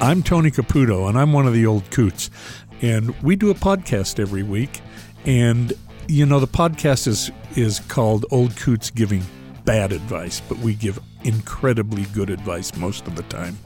I'm 0.00 0.22
Tony 0.22 0.50
Caputo, 0.50 1.10
and 1.10 1.18
I'm 1.18 1.34
one 1.34 1.46
of 1.46 1.52
the 1.52 1.66
old 1.66 1.90
coots. 1.90 2.30
And 2.80 3.14
we 3.22 3.36
do 3.36 3.50
a 3.50 3.54
podcast 3.54 4.18
every 4.18 4.42
week. 4.42 4.80
And, 5.26 5.74
you 6.08 6.24
know, 6.24 6.40
the 6.40 6.46
podcast 6.46 7.06
is, 7.06 7.30
is 7.54 7.80
called 7.80 8.24
Old 8.30 8.56
Coots 8.56 8.88
Giving 8.88 9.22
Bad 9.66 9.92
Advice, 9.92 10.40
but 10.40 10.56
we 10.58 10.72
give 10.72 10.98
incredibly 11.22 12.04
good 12.14 12.30
advice 12.30 12.74
most 12.76 13.06
of 13.06 13.14
the 13.14 13.24
time. 13.24 13.58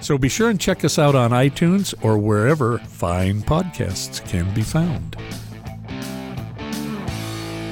So 0.00 0.16
be 0.16 0.30
sure 0.30 0.48
and 0.48 0.58
check 0.58 0.86
us 0.86 0.98
out 0.98 1.14
on 1.14 1.32
iTunes 1.32 1.94
or 2.02 2.16
wherever 2.16 2.78
fine 2.78 3.42
podcasts 3.42 4.26
can 4.26 4.52
be 4.54 4.62
found. 4.62 5.16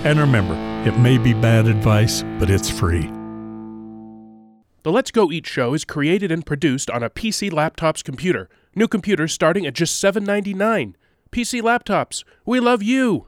And 0.04 0.18
remember, 0.20 0.54
it 0.86 0.98
may 0.98 1.16
be 1.16 1.32
bad 1.32 1.66
advice, 1.66 2.22
but 2.38 2.50
it's 2.50 2.68
free. 2.68 3.10
The 4.82 4.90
Let's 4.90 5.10
Go 5.10 5.30
Eat 5.30 5.46
show 5.46 5.74
is 5.74 5.84
created 5.84 6.32
and 6.32 6.46
produced 6.46 6.88
on 6.88 7.02
a 7.02 7.10
PC 7.10 7.50
Laptops 7.50 8.02
computer. 8.02 8.48
New 8.74 8.88
computers 8.88 9.30
starting 9.30 9.66
at 9.66 9.74
just 9.74 10.02
$7.99. 10.02 10.94
PC 11.30 11.60
Laptops, 11.60 12.24
we 12.46 12.60
love 12.60 12.82
you! 12.82 13.26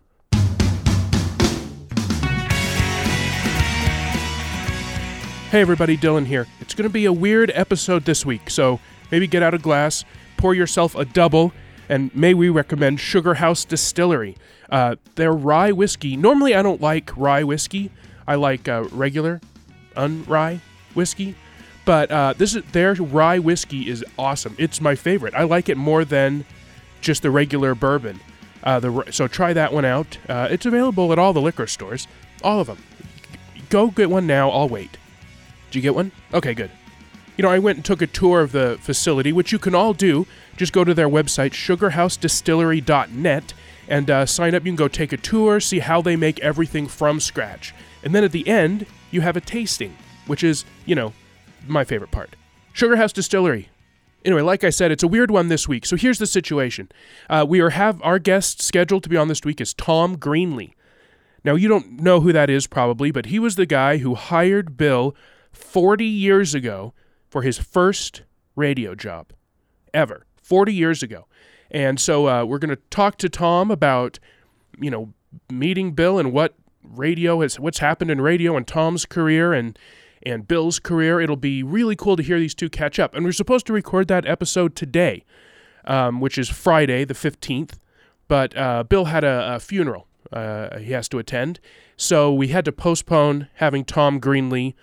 Hey 5.50 5.61
everybody, 5.61 5.98
Dylan 5.98 6.25
here. 6.25 6.47
It's 6.61 6.75
going 6.75 6.89
to 6.89 6.92
be 6.92 7.05
a 7.05 7.12
weird 7.12 7.53
episode 7.55 8.06
this 8.06 8.25
week, 8.25 8.48
so 8.48 8.81
maybe 9.11 9.27
get 9.27 9.42
out 9.42 9.53
a 9.53 9.59
glass, 9.59 10.06
pour 10.39 10.55
yourself 10.55 10.94
a 10.94 11.05
double, 11.05 11.53
and 11.91 12.16
may 12.16 12.33
we 12.33 12.48
recommend 12.48 12.98
Sugar 12.98 13.34
House 13.34 13.66
Distillery. 13.66 14.39
Uh, 14.70 14.97
their 15.16 15.34
rye 15.34 15.72
whiskey. 15.72 16.16
Normally, 16.16 16.55
I 16.55 16.62
don't 16.62 16.81
like 16.81 17.14
rye 17.14 17.42
whiskey. 17.42 17.91
I 18.27 18.37
like 18.37 18.69
uh, 18.69 18.84
regular, 18.91 19.42
unrye 19.94 20.61
whiskey. 20.94 21.37
But 21.84 22.11
uh, 22.11 22.34
this 22.36 22.55
is 22.55 22.62
their 22.72 22.94
rye 22.94 23.38
whiskey 23.38 23.88
is 23.88 24.05
awesome. 24.19 24.55
It's 24.58 24.80
my 24.80 24.94
favorite. 24.94 25.34
I 25.34 25.42
like 25.42 25.69
it 25.69 25.77
more 25.77 26.05
than 26.05 26.44
just 27.00 27.22
the 27.22 27.30
regular 27.30 27.75
bourbon. 27.75 28.20
Uh, 28.62 28.78
the 28.78 29.05
so 29.11 29.27
try 29.27 29.52
that 29.52 29.72
one 29.72 29.84
out. 29.84 30.19
Uh, 30.28 30.48
it's 30.50 30.66
available 30.66 31.12
at 31.12 31.19
all 31.19 31.32
the 31.32 31.41
liquor 31.41 31.66
stores, 31.66 32.06
all 32.44 32.60
of 32.60 32.69
them. 32.69 32.78
Go 33.71 33.88
get 33.88 34.10
one 34.10 34.26
now. 34.26 34.50
I'll 34.50 34.69
wait. 34.69 34.98
Did 35.71 35.76
you 35.76 35.82
get 35.82 35.94
one? 35.94 36.12
Okay, 36.32 36.54
good. 36.54 36.71
You 37.37 37.42
know, 37.42 37.48
I 37.48 37.59
went 37.59 37.78
and 37.78 37.84
took 37.84 38.03
a 38.03 38.06
tour 38.06 38.42
of 38.42 38.53
the 38.53 38.78
facility, 38.81 39.32
which 39.32 39.53
you 39.53 39.59
can 39.59 39.75
all 39.75 39.94
do. 39.94 40.26
Just 40.56 40.72
go 40.72 40.84
to 40.84 40.92
their 40.92 41.09
website, 41.09 41.53
sugarhousedistillery.net, 41.53 43.54
and 43.88 44.10
uh, 44.10 44.26
sign 44.26 44.54
up. 44.54 44.65
You 44.65 44.72
can 44.72 44.76
go 44.76 44.88
take 44.88 45.12
a 45.12 45.16
tour, 45.16 45.59
see 45.59 45.78
how 45.78 46.03
they 46.03 46.15
make 46.15 46.38
everything 46.41 46.87
from 46.87 47.21
scratch. 47.21 47.75
And 48.04 48.15
then 48.15 48.22
at 48.22 48.32
the 48.32 48.47
end, 48.47 48.87
you 49.10 49.22
have 49.22 49.37
a 49.37 49.41
tasting, 49.41 49.97
which 50.26 50.44
is, 50.44 50.66
you 50.84 50.94
know, 50.94 51.15
my 51.67 51.84
favorite 51.84 52.11
part. 52.11 52.37
Sugar 52.73 52.97
House 52.97 53.12
Distillery. 53.12 53.69
Anyway, 54.25 54.43
like 54.43 54.62
I 54.62 54.71
said, 54.71 54.93
it's 54.93 55.03
a 55.03 55.09
weird 55.09 55.31
one 55.31 55.49
this 55.49 55.67
week. 55.67 55.84
So 55.84 55.97
here's 55.97 56.19
the 56.19 56.27
situation: 56.27 56.89
uh, 57.28 57.45
we 57.49 57.61
are 57.61 57.71
have 57.71 58.00
our 58.03 58.19
guest 58.19 58.62
scheduled 58.62 59.03
to 59.03 59.09
be 59.09 59.17
on 59.17 59.28
this 59.28 59.43
week 59.45 59.61
is 59.61 59.75
Tom 59.75 60.17
Greenlee. 60.17 60.75
Now 61.45 61.55
you 61.56 61.69
don't 61.69 62.01
know 62.01 62.21
who 62.21 62.33
that 62.33 62.49
is 62.49 62.67
probably, 62.67 63.11
but 63.11 63.27
he 63.27 63.39
was 63.39 63.56
the 63.56 63.67
guy 63.67 63.99
who 63.99 64.15
hired 64.15 64.77
Bill 64.77 65.17
40 65.51 66.05
years 66.05 66.55
ago 66.55 66.95
for 67.28 67.43
his 67.43 67.59
first 67.59 68.22
radio 68.55 68.95
job 68.95 69.33
ever. 69.93 70.27
40 70.41 70.72
years 70.72 71.03
ago, 71.03 71.27
and 71.71 71.99
so 71.99 72.28
uh, 72.28 72.45
we're 72.45 72.59
going 72.59 72.75
to 72.75 72.83
talk 72.91 73.17
to 73.19 73.28
Tom 73.28 73.71
about 73.71 74.19
you 74.78 74.91
know 74.91 75.12
meeting 75.51 75.93
Bill 75.93 76.19
and 76.19 76.33
what 76.33 76.55
radio 76.83 77.41
has 77.41 77.59
what's 77.59 77.78
happened 77.78 78.11
in 78.11 78.21
radio 78.21 78.56
and 78.56 78.67
Tom's 78.67 79.06
career 79.06 79.53
and 79.53 79.78
and 80.25 80.47
Bill's 80.47 80.78
career. 80.78 81.21
It'll 81.21 81.37
be 81.37 81.62
really 81.62 81.97
cool 81.97 82.16
to 82.16 82.22
hear 82.22 82.38
these 82.38 82.55
two 82.55 82.71
catch 82.71 82.99
up. 82.99 83.15
And 83.15 83.25
we're 83.25 83.33
supposed 83.33 83.66
to 83.66 83.72
record 83.72 84.09
that 84.09 84.27
episode 84.27 84.75
today, 84.75 85.25
um, 85.84 86.21
which 86.21 86.38
is 86.38 86.49
Friday, 86.49 87.05
the 87.05 87.15
15th. 87.15 87.75
But 88.28 88.56
uh, 88.56 88.84
Bill 88.84 89.06
had 89.06 89.25
a, 89.25 89.56
a 89.56 89.60
funeral 89.60 90.06
uh, 90.33 90.78
he 90.78 90.93
has 90.93 91.09
to 91.10 91.19
attend. 91.19 91.60
So 91.97 92.33
we 92.33 92.49
had 92.49 92.65
to 92.65 92.72
postpone 92.72 93.49
having 93.55 93.84
Tom 93.84 94.21
Greenlee 94.21 94.75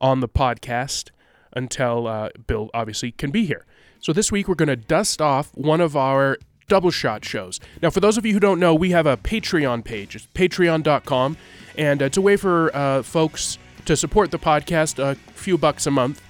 on 0.00 0.20
the 0.20 0.28
podcast 0.28 1.10
until 1.52 2.06
uh, 2.06 2.30
Bill 2.46 2.70
obviously 2.74 3.12
can 3.12 3.30
be 3.30 3.46
here. 3.46 3.64
So 4.00 4.12
this 4.12 4.30
week 4.30 4.48
we're 4.48 4.56
going 4.56 4.68
to 4.68 4.76
dust 4.76 5.22
off 5.22 5.50
one 5.54 5.80
of 5.80 5.96
our 5.96 6.38
double 6.68 6.90
shot 6.90 7.24
shows. 7.24 7.60
Now, 7.80 7.90
for 7.90 8.00
those 8.00 8.18
of 8.18 8.26
you 8.26 8.32
who 8.32 8.40
don't 8.40 8.60
know, 8.60 8.74
we 8.74 8.90
have 8.90 9.06
a 9.06 9.16
Patreon 9.16 9.84
page. 9.84 10.16
It's 10.16 10.26
patreon.com, 10.34 11.36
and 11.78 12.02
it's 12.02 12.16
a 12.16 12.20
way 12.20 12.36
for 12.36 12.74
uh, 12.76 13.02
folks 13.02 13.58
to 13.86 13.96
support 13.96 14.30
the 14.30 14.38
podcast, 14.38 14.98
a 14.98 15.14
few 15.32 15.56
bucks 15.56 15.86
a 15.86 15.90
month. 15.90 16.22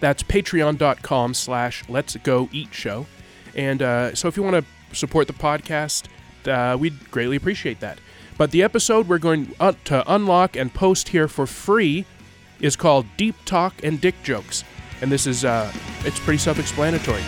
That's 0.00 0.22
patreon.com 0.22 1.34
slash 1.34 1.84
let's 1.88 2.16
go 2.16 2.48
eat 2.52 2.72
show. 2.72 3.06
And 3.54 3.82
uh, 3.82 4.14
so 4.14 4.28
if 4.28 4.36
you 4.36 4.42
want 4.42 4.64
to 4.64 4.96
support 4.96 5.26
the 5.26 5.32
podcast, 5.32 6.06
uh, 6.46 6.76
we'd 6.76 7.10
greatly 7.10 7.36
appreciate 7.36 7.80
that. 7.80 7.98
But 8.38 8.52
the 8.52 8.62
episode 8.62 9.08
we're 9.08 9.18
going 9.18 9.54
uh, 9.60 9.74
to 9.84 10.02
unlock 10.12 10.56
and 10.56 10.72
post 10.72 11.10
here 11.10 11.28
for 11.28 11.46
free 11.46 12.06
is 12.60 12.76
called 12.76 13.06
Deep 13.16 13.36
Talk 13.44 13.82
and 13.82 14.00
Dick 14.00 14.14
Jokes. 14.22 14.64
And 15.02 15.12
this 15.12 15.26
is, 15.26 15.44
uh, 15.44 15.70
it's 16.04 16.18
pretty 16.18 16.38
self 16.38 16.58
explanatory. 16.58 17.22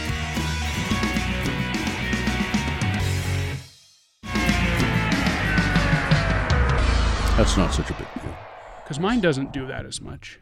That's 7.37 7.57
not 7.57 7.75
such 7.75 7.91
a 7.91 7.95
big. 7.95 8.22
Because 8.93 9.01
mine 9.01 9.21
doesn't 9.21 9.55
do 9.55 9.67
that 9.69 9.87
as 9.87 10.03
much. 10.03 10.39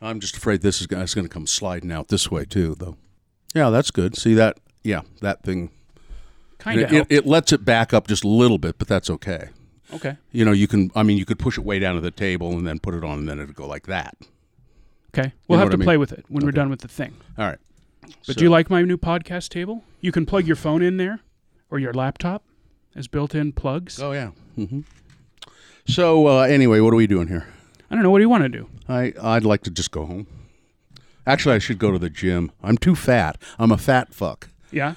I'm 0.00 0.20
just 0.20 0.36
afraid 0.36 0.60
this 0.60 0.80
is 0.80 0.86
going 0.86 1.04
to 1.04 1.28
come 1.28 1.48
sliding 1.48 1.90
out 1.90 2.06
this 2.06 2.30
way 2.30 2.44
too, 2.44 2.76
though. 2.78 2.96
Yeah, 3.56 3.70
that's 3.70 3.90
good. 3.90 4.16
See 4.16 4.34
that? 4.34 4.60
Yeah, 4.84 5.00
that 5.20 5.42
thing. 5.42 5.72
Kind 6.58 6.80
of 6.80 6.92
It, 6.92 6.96
it, 7.00 7.06
it 7.10 7.26
lets 7.26 7.52
it 7.52 7.64
back 7.64 7.92
up 7.92 8.06
just 8.06 8.22
a 8.22 8.28
little 8.28 8.58
bit, 8.58 8.78
but 8.78 8.86
that's 8.86 9.10
okay. 9.10 9.48
Okay. 9.92 10.16
You 10.30 10.44
know, 10.44 10.52
you 10.52 10.68
can. 10.68 10.92
I 10.94 11.02
mean, 11.02 11.18
you 11.18 11.24
could 11.24 11.40
push 11.40 11.58
it 11.58 11.64
way 11.64 11.80
down 11.80 11.96
to 11.96 12.00
the 12.00 12.12
table 12.12 12.52
and 12.52 12.64
then 12.64 12.78
put 12.78 12.94
it 12.94 13.02
on, 13.02 13.18
and 13.18 13.28
then 13.28 13.40
it'd 13.40 13.56
go 13.56 13.66
like 13.66 13.86
that. 13.88 14.16
Okay. 15.12 15.32
We'll 15.48 15.58
know 15.58 15.64
have 15.64 15.70
to 15.72 15.76
I 15.76 15.78
mean? 15.78 15.86
play 15.86 15.96
with 15.96 16.12
it 16.12 16.24
when 16.28 16.44
we're 16.44 16.52
done 16.52 16.70
with 16.70 16.82
the 16.82 16.88
thing. 16.88 17.16
All 17.36 17.46
right. 17.46 17.58
But 18.02 18.12
So- 18.22 18.32
do 18.34 18.44
you 18.44 18.50
like 18.50 18.70
my 18.70 18.82
new 18.82 18.96
podcast 18.96 19.48
table? 19.48 19.82
You 20.00 20.12
can 20.12 20.24
plug 20.24 20.46
your 20.46 20.54
phone 20.54 20.82
in 20.82 20.98
there 20.98 21.18
or 21.68 21.80
your 21.80 21.92
laptop 21.92 22.44
as 22.94 23.08
built 23.08 23.34
in 23.34 23.50
plugs. 23.50 24.00
Oh 24.00 24.12
yeah. 24.12 24.30
Mm-hmm. 24.56 24.82
So 25.88 26.28
uh, 26.28 26.42
anyway, 26.42 26.78
what 26.78 26.92
are 26.92 26.96
we 26.96 27.08
doing 27.08 27.26
here? 27.26 27.48
I 27.90 27.94
don't 27.94 28.02
know. 28.02 28.10
What 28.10 28.18
do 28.18 28.22
you 28.22 28.28
want 28.28 28.42
to 28.44 28.48
do? 28.48 28.68
I 28.88 29.12
I'd 29.22 29.44
like 29.44 29.62
to 29.62 29.70
just 29.70 29.90
go 29.90 30.04
home. 30.06 30.26
Actually, 31.26 31.54
I 31.56 31.58
should 31.58 31.78
go 31.78 31.90
to 31.90 31.98
the 31.98 32.10
gym. 32.10 32.50
I'm 32.62 32.78
too 32.78 32.94
fat. 32.94 33.36
I'm 33.58 33.70
a 33.72 33.78
fat 33.78 34.14
fuck. 34.14 34.48
Yeah. 34.70 34.94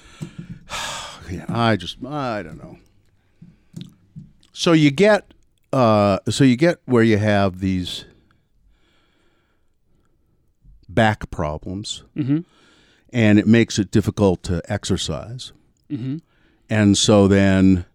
Yeah, 1.30 1.46
I 1.48 1.76
just 1.76 2.04
I 2.04 2.42
don't 2.42 2.58
know. 2.58 2.78
So 4.52 4.72
you 4.72 4.90
get 4.90 5.32
uh 5.72 6.18
so 6.28 6.44
you 6.44 6.56
get 6.56 6.78
where 6.84 7.02
you 7.04 7.16
have 7.16 7.60
these 7.60 8.04
back 10.88 11.30
problems 11.30 12.02
Mm-hmm. 12.16 12.40
and 13.12 13.38
it 13.38 13.46
makes 13.46 13.78
it 13.78 13.90
difficult 13.90 14.42
to 14.44 14.60
exercise. 14.70 15.52
Mm-hmm. 15.90 16.18
And 16.68 16.98
so 16.98 17.28
then 17.28 17.86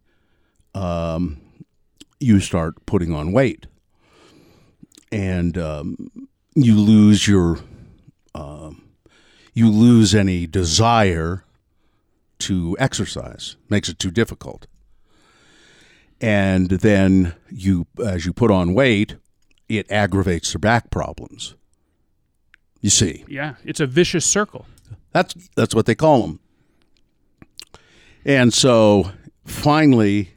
um 0.73 1.39
you 2.19 2.39
start 2.39 2.83
putting 2.87 3.13
on 3.13 3.31
weight. 3.33 3.67
And 5.11 5.57
um 5.57 6.11
you 6.55 6.75
lose 6.79 7.27
your 7.27 7.59
um 8.35 8.83
you 9.53 9.69
lose 9.69 10.13
any 10.13 10.47
desire 10.47 11.43
to 12.39 12.75
exercise. 12.79 13.55
Makes 13.69 13.89
it 13.89 13.99
too 13.99 14.11
difficult. 14.11 14.67
And 16.19 16.69
then 16.69 17.35
you 17.49 17.87
as 18.03 18.25
you 18.25 18.33
put 18.33 18.51
on 18.51 18.73
weight, 18.73 19.15
it 19.69 19.89
aggravates 19.91 20.53
your 20.53 20.59
back 20.59 20.89
problems. 20.89 21.55
You 22.81 22.89
see. 22.89 23.25
Yeah, 23.27 23.55
it's 23.65 23.79
a 23.79 23.87
vicious 23.87 24.25
circle. 24.25 24.65
That's 25.11 25.33
that's 25.55 25.73
what 25.73 25.85
they 25.85 25.95
call 25.95 26.21
them. 26.21 26.39
And 28.25 28.53
so 28.53 29.11
finally, 29.45 30.31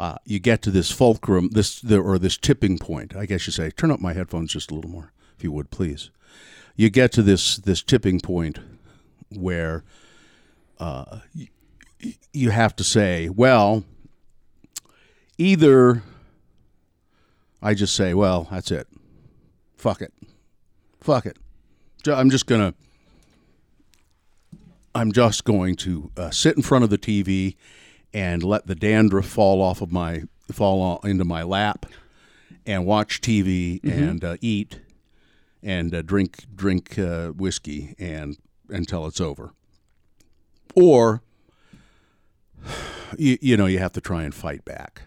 uh, 0.00 0.16
you 0.24 0.38
get 0.38 0.62
to 0.62 0.70
this 0.70 0.90
fulcrum, 0.90 1.50
this 1.50 1.84
or 1.84 2.18
this 2.18 2.38
tipping 2.38 2.78
point. 2.78 3.14
I 3.14 3.26
guess 3.26 3.46
you 3.46 3.52
say, 3.52 3.70
turn 3.70 3.90
up 3.90 4.00
my 4.00 4.14
headphones 4.14 4.50
just 4.50 4.70
a 4.70 4.74
little 4.74 4.90
more, 4.90 5.12
if 5.36 5.44
you 5.44 5.52
would, 5.52 5.70
please. 5.70 6.08
You 6.74 6.88
get 6.88 7.12
to 7.12 7.22
this 7.22 7.58
this 7.58 7.82
tipping 7.82 8.18
point 8.18 8.60
where 9.28 9.84
uh, 10.78 11.18
you, 11.34 11.48
you 12.32 12.48
have 12.48 12.74
to 12.76 12.84
say, 12.84 13.28
well, 13.28 13.84
either 15.36 16.02
I 17.60 17.74
just 17.74 17.94
say, 17.94 18.14
well, 18.14 18.48
that's 18.50 18.70
it, 18.70 18.88
fuck 19.76 20.00
it, 20.00 20.14
fuck 21.02 21.26
it. 21.26 21.36
I'm 22.06 22.30
just 22.30 22.46
gonna. 22.46 22.72
I'm 24.94 25.12
just 25.12 25.44
going 25.44 25.76
to 25.76 26.10
uh, 26.16 26.30
sit 26.30 26.56
in 26.56 26.62
front 26.62 26.84
of 26.84 26.90
the 26.90 26.98
TV 26.98 27.54
and 28.12 28.42
let 28.42 28.66
the 28.66 28.74
dandruff 28.74 29.26
fall 29.26 29.62
off 29.62 29.80
of 29.80 29.92
my 29.92 30.24
fall 30.52 30.80
on, 30.82 31.10
into 31.10 31.24
my 31.24 31.42
lap 31.42 31.86
and 32.66 32.84
watch 32.86 33.20
TV 33.20 33.82
and 33.84 34.24
uh, 34.24 34.36
eat 34.40 34.80
and 35.62 35.94
uh, 35.94 36.02
drink 36.02 36.44
drink 36.54 36.98
uh, 36.98 37.28
whiskey 37.28 37.94
and 37.98 38.36
until 38.68 39.06
it's 39.06 39.20
over. 39.20 39.52
Or 40.74 41.22
you, 43.18 43.38
you 43.40 43.56
know 43.56 43.66
you 43.66 43.78
have 43.78 43.92
to 43.92 44.00
try 44.00 44.22
and 44.22 44.34
fight 44.34 44.64
back, 44.64 45.02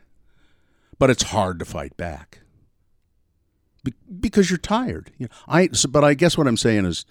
but 0.99 1.09
it's 1.09 1.23
hard 1.23 1.59
to 1.59 1.65
fight 1.65 1.95
back 1.97 2.39
Be- 3.83 3.93
because 4.19 4.49
you're 4.49 4.57
tired. 4.57 5.11
You 5.17 5.27
know, 5.27 5.35
I 5.47 5.69
so, 5.73 5.89
but 5.89 6.03
I 6.03 6.13
guess 6.13 6.37
what 6.37 6.47
I'm 6.47 6.57
saying 6.57 6.85
is 6.85 7.05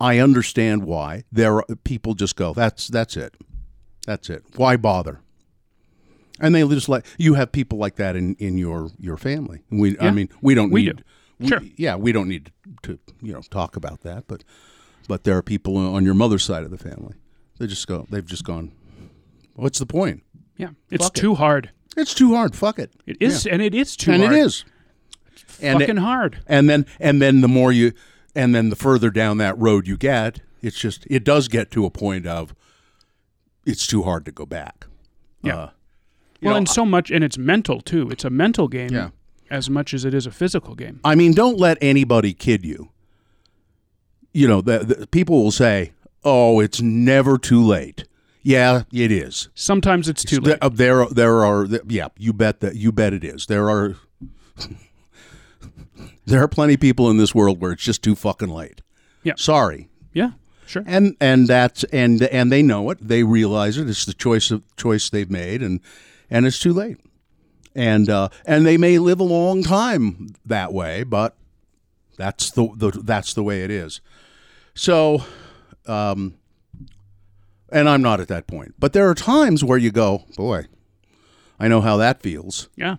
I 0.00 0.18
understand 0.18 0.84
why 0.84 1.24
there 1.30 1.56
are 1.56 1.66
people 1.84 2.14
just 2.14 2.36
go 2.36 2.52
that's 2.54 2.88
that's 2.88 3.16
it, 3.16 3.34
that's 4.06 4.30
it. 4.30 4.44
Why 4.56 4.76
bother? 4.76 5.20
And 6.40 6.54
they 6.54 6.66
just 6.66 6.88
like 6.88 7.04
you 7.18 7.34
have 7.34 7.52
people 7.52 7.78
like 7.78 7.96
that 7.96 8.16
in, 8.16 8.34
in 8.36 8.56
your 8.58 8.90
your 8.98 9.16
family. 9.16 9.62
We 9.70 9.98
I 9.98 10.10
mean 10.10 10.28
we 10.40 10.54
don't 10.54 10.70
We 10.70 10.84
need 10.84 10.96
do. 10.96 11.02
we- 11.38 11.48
Sure. 11.48 11.60
yeah 11.76 11.96
we 11.96 12.12
don't 12.12 12.28
need 12.28 12.52
to 12.82 12.98
you 13.22 13.32
know 13.32 13.40
talk 13.50 13.74
about 13.74 14.02
that 14.02 14.26
but 14.28 14.44
but 15.08 15.24
there 15.24 15.36
are 15.38 15.42
people 15.42 15.76
on 15.78 16.04
your 16.04 16.12
mother's 16.14 16.44
side 16.44 16.62
of 16.64 16.70
the 16.70 16.76
family. 16.78 17.14
They 17.58 17.66
just 17.66 17.86
go 17.86 18.06
they've 18.10 18.24
just 18.26 18.44
gone. 18.44 18.72
What's 19.54 19.78
the 19.78 19.86
point? 19.86 20.22
Yeah, 20.56 20.70
it's 20.90 21.04
Fuck 21.06 21.16
it. 21.16 21.20
too 21.20 21.34
hard. 21.34 21.70
It's 21.96 22.14
too 22.14 22.34
hard. 22.34 22.54
Fuck 22.54 22.78
it. 22.78 22.92
It 23.06 23.16
is, 23.20 23.46
and 23.46 23.60
it 23.62 23.74
is 23.74 23.96
too 23.96 24.12
and 24.12 24.22
hard. 24.22 24.34
it 24.34 24.38
is. 24.38 24.64
And 25.62 25.80
fucking 25.80 25.96
hard. 25.96 26.40
and 26.46 26.68
then 26.70 26.86
and 27.00 27.20
then 27.20 27.40
the 27.40 27.48
more 27.48 27.72
you 27.72 27.92
and 28.34 28.54
then 28.54 28.68
the 28.70 28.76
further 28.76 29.10
down 29.10 29.38
that 29.38 29.58
road 29.58 29.88
you 29.88 29.96
get, 29.96 30.40
it's 30.62 30.78
just 30.78 31.06
it 31.10 31.24
does 31.24 31.48
get 31.48 31.70
to 31.72 31.84
a 31.86 31.90
point 31.90 32.26
of 32.26 32.54
it's 33.66 33.86
too 33.86 34.02
hard 34.02 34.24
to 34.26 34.32
go 34.32 34.46
back. 34.46 34.86
Yeah. 35.42 35.56
Uh, 35.56 35.70
well, 36.42 36.54
know, 36.54 36.58
and 36.58 36.68
so 36.68 36.84
much, 36.84 37.10
and 37.10 37.22
it's 37.24 37.38
mental 37.38 37.80
too. 37.80 38.08
It's 38.10 38.24
a 38.24 38.30
mental 38.30 38.68
game 38.68 38.90
Yeah. 38.92 39.10
as 39.50 39.68
much 39.70 39.92
as 39.94 40.04
it 40.04 40.14
is 40.14 40.26
a 40.26 40.30
physical 40.30 40.74
game. 40.74 41.00
I 41.04 41.14
mean, 41.14 41.32
don't 41.32 41.58
let 41.58 41.78
anybody 41.80 42.32
kid 42.32 42.64
you. 42.64 42.90
You 44.32 44.46
know, 44.48 44.60
the, 44.60 44.78
the, 44.80 45.06
people 45.08 45.42
will 45.42 45.50
say, 45.50 45.92
"Oh, 46.24 46.60
it's 46.60 46.80
never 46.80 47.36
too 47.38 47.62
late." 47.62 48.04
Yeah, 48.42 48.84
it 48.92 49.12
is. 49.12 49.48
Sometimes 49.54 50.08
it's 50.08 50.24
too 50.24 50.40
late. 50.40 50.58
There, 50.60 50.70
there, 50.70 51.06
there 51.10 51.44
are. 51.44 51.66
Yeah, 51.88 52.08
you 52.16 52.32
bet 52.32 52.60
that. 52.60 52.76
You 52.76 52.92
bet 52.92 53.12
it 53.12 53.24
is. 53.24 53.46
There 53.46 53.68
are. 53.68 53.96
there 56.26 56.42
are 56.42 56.48
plenty 56.48 56.74
of 56.74 56.80
people 56.80 57.10
in 57.10 57.16
this 57.16 57.34
world 57.34 57.60
where 57.60 57.72
it's 57.72 57.82
just 57.82 58.02
too 58.02 58.14
fucking 58.14 58.48
late. 58.48 58.82
Yeah. 59.22 59.34
Sorry, 59.36 59.88
Yeah, 60.14 60.30
sure. 60.66 60.82
and 60.86 61.16
and 61.20 61.46
that's 61.46 61.84
and 61.84 62.22
and 62.22 62.50
they 62.50 62.62
know 62.62 62.88
it. 62.90 62.98
They 63.06 63.22
realize 63.22 63.76
it. 63.76 63.88
It's 63.88 64.06
the 64.06 64.14
choice 64.14 64.50
of 64.50 64.62
choice 64.76 65.10
they've 65.10 65.30
made, 65.30 65.62
and 65.62 65.80
and 66.30 66.46
it's 66.46 66.58
too 66.58 66.72
late. 66.72 66.96
And 67.74 68.08
uh, 68.10 68.28
and 68.44 68.66
they 68.66 68.76
may 68.76 68.98
live 68.98 69.20
a 69.20 69.24
long 69.24 69.62
time 69.62 70.34
that 70.44 70.72
way, 70.72 71.04
but 71.04 71.36
that's 72.16 72.50
the, 72.50 72.68
the 72.76 72.90
that's 73.02 73.32
the 73.34 73.42
way 73.44 73.62
it 73.62 73.70
is. 73.70 74.00
So, 74.74 75.22
um, 75.86 76.34
and 77.70 77.88
I'm 77.88 78.02
not 78.02 78.18
at 78.20 78.28
that 78.28 78.46
point, 78.48 78.74
but 78.78 78.92
there 78.92 79.08
are 79.08 79.14
times 79.14 79.62
where 79.62 79.78
you 79.78 79.92
go, 79.92 80.24
boy, 80.36 80.66
I 81.60 81.68
know 81.68 81.80
how 81.80 81.96
that 81.98 82.20
feels. 82.22 82.68
Yeah, 82.74 82.96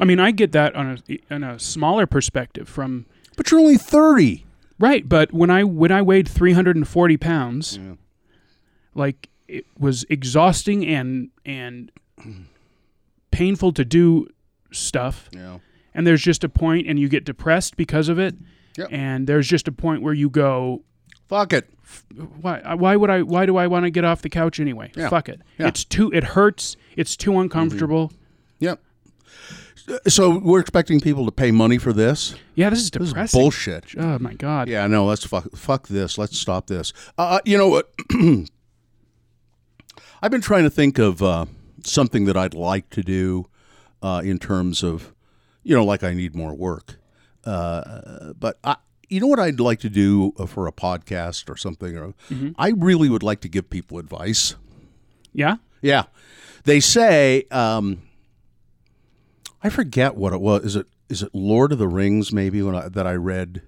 I 0.00 0.06
mean, 0.06 0.20
I 0.20 0.30
get 0.30 0.52
that 0.52 0.74
on 0.74 0.98
a 1.08 1.34
on 1.34 1.44
a 1.44 1.58
smaller 1.58 2.06
perspective 2.06 2.66
from 2.68 3.04
But 3.36 3.50
you're 3.50 3.60
only 3.60 3.76
thirty. 3.76 4.46
right. 4.78 5.06
But 5.06 5.34
when 5.34 5.50
I 5.50 5.64
when 5.64 5.92
I 5.92 6.00
weighed 6.00 6.28
three 6.28 6.54
hundred 6.54 6.76
and 6.76 6.88
forty 6.88 7.18
pounds, 7.18 7.78
like 8.94 9.28
it 9.46 9.66
was 9.78 10.06
exhausting 10.08 10.86
and 10.86 11.28
and 11.44 11.92
painful 13.30 13.72
to 13.72 13.84
do 13.84 14.26
stuff. 14.72 15.28
Yeah. 15.32 15.58
And 15.94 16.06
there's 16.06 16.22
just 16.22 16.44
a 16.44 16.48
point, 16.48 16.86
and 16.86 16.98
you 16.98 17.08
get 17.08 17.24
depressed 17.24 17.76
because 17.76 18.08
of 18.08 18.18
it. 18.18 18.36
Yep. 18.76 18.88
And 18.92 19.26
there's 19.26 19.48
just 19.48 19.66
a 19.66 19.72
point 19.72 20.02
where 20.02 20.14
you 20.14 20.30
go, 20.30 20.84
Fuck 21.28 21.52
it. 21.52 21.68
why 22.40 22.74
why 22.74 22.96
would 22.96 23.10
I 23.10 23.22
why 23.22 23.44
do 23.46 23.56
I 23.56 23.66
want 23.66 23.84
to 23.84 23.90
get 23.90 24.04
off 24.04 24.22
the 24.22 24.30
couch 24.30 24.60
anyway? 24.60 24.92
Yeah. 24.96 25.08
Fuck 25.08 25.28
it. 25.28 25.40
Yeah. 25.58 25.66
It's 25.68 25.84
too 25.84 26.10
it 26.12 26.22
hurts. 26.24 26.76
It's 26.96 27.16
too 27.16 27.38
uncomfortable. 27.40 28.12
Yep. 28.60 28.80
So 30.06 30.38
we're 30.38 30.60
expecting 30.60 31.00
people 31.00 31.24
to 31.26 31.32
pay 31.32 31.50
money 31.50 31.78
for 31.78 31.92
this. 31.94 32.34
Yeah, 32.54 32.68
this 32.70 32.78
is 32.80 32.90
This 32.90 33.02
is 33.04 33.08
depressing. 33.10 33.40
bullshit. 33.40 33.84
Oh 33.98 34.18
my 34.18 34.34
god. 34.34 34.68
Yeah, 34.68 34.86
no, 34.86 35.06
let's 35.06 35.24
fuck, 35.26 35.50
fuck 35.56 35.88
this. 35.88 36.18
Let's 36.18 36.38
stop 36.38 36.66
this. 36.66 36.92
Uh, 37.16 37.40
you 37.44 37.56
know 37.56 37.68
what? 37.68 37.90
I've 40.22 40.30
been 40.30 40.40
trying 40.40 40.64
to 40.64 40.70
think 40.70 40.98
of 40.98 41.22
uh, 41.22 41.46
something 41.84 42.24
that 42.26 42.36
I'd 42.36 42.54
like 42.54 42.90
to 42.90 43.02
do 43.02 43.46
uh, 44.02 44.22
in 44.24 44.38
terms 44.38 44.82
of, 44.82 45.14
you 45.62 45.74
know, 45.74 45.84
like 45.84 46.02
I 46.02 46.14
need 46.14 46.34
more 46.34 46.54
work. 46.54 46.98
Uh, 47.44 48.32
but 48.38 48.58
I, 48.64 48.76
you 49.08 49.20
know 49.20 49.26
what 49.26 49.40
I'd 49.40 49.60
like 49.60 49.80
to 49.80 49.88
do 49.88 50.32
uh, 50.38 50.46
for 50.46 50.66
a 50.66 50.72
podcast 50.72 51.48
or 51.48 51.56
something? 51.56 51.96
Or 51.96 52.14
I 52.58 52.70
really 52.70 53.08
would 53.08 53.22
like 53.22 53.40
to 53.40 53.48
give 53.48 53.70
people 53.70 53.98
advice. 53.98 54.54
Yeah? 55.32 55.56
Yeah, 55.80 56.04
they 56.64 56.80
say 56.80 57.44
um, 57.50 58.02
I 59.62 59.70
forget 59.70 60.16
what 60.16 60.32
it 60.32 60.40
was. 60.40 60.64
Is 60.64 60.76
it 60.76 60.86
is 61.08 61.22
it 61.22 61.30
Lord 61.32 61.72
of 61.72 61.78
the 61.78 61.88
Rings? 61.88 62.32
Maybe 62.32 62.62
when 62.62 62.74
I, 62.74 62.88
that 62.88 63.06
I 63.06 63.14
read. 63.14 63.62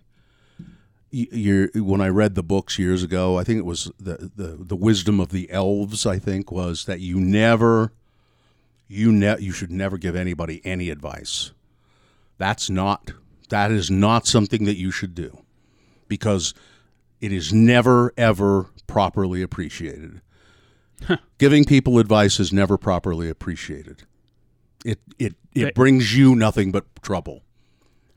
Year, 1.13 1.73
when 1.75 2.01
I 2.01 2.07
read 2.07 2.37
the 2.37 2.43
books 2.45 2.79
years 2.79 3.03
ago, 3.03 3.37
I 3.37 3.43
think 3.43 3.59
it 3.59 3.65
was 3.65 3.91
the, 3.99 4.31
the 4.37 4.57
the 4.61 4.77
wisdom 4.77 5.19
of 5.19 5.31
the 5.31 5.51
elves. 5.51 6.07
I 6.07 6.21
think 6.21 6.53
was 6.53 6.85
that 6.85 7.01
you 7.01 7.19
never, 7.19 7.93
you 8.93 9.13
ne- 9.13 9.39
you 9.41 9.53
should 9.53 9.71
never 9.71 9.97
give 9.97 10.17
anybody 10.17 10.61
any 10.65 10.91
advice. 10.91 11.53
That's 12.39 12.69
not 12.69 13.13
that 13.49 13.71
is 13.71 13.91
not 13.91 14.27
something 14.27 14.65
that 14.65 14.77
you 14.77 14.91
should 14.91 15.15
do, 15.15 15.43
because 16.09 16.53
it 17.21 17.33
is 17.33 17.53
never 17.53 18.13
ever 18.17 18.67
properly 18.87 19.43
appreciated. 19.43 20.21
Giving 21.39 21.65
people 21.65 21.99
advice 21.99 22.39
is 22.41 22.53
never 22.53 22.77
properly 22.77 23.29
appreciated. 23.31 24.03
It 24.85 24.99
it 25.19 25.35
it 25.55 25.65
They- 25.65 25.71
brings 25.73 26.17
you 26.17 26.35
nothing 26.35 26.73
but 26.73 26.85
trouble. 27.03 27.43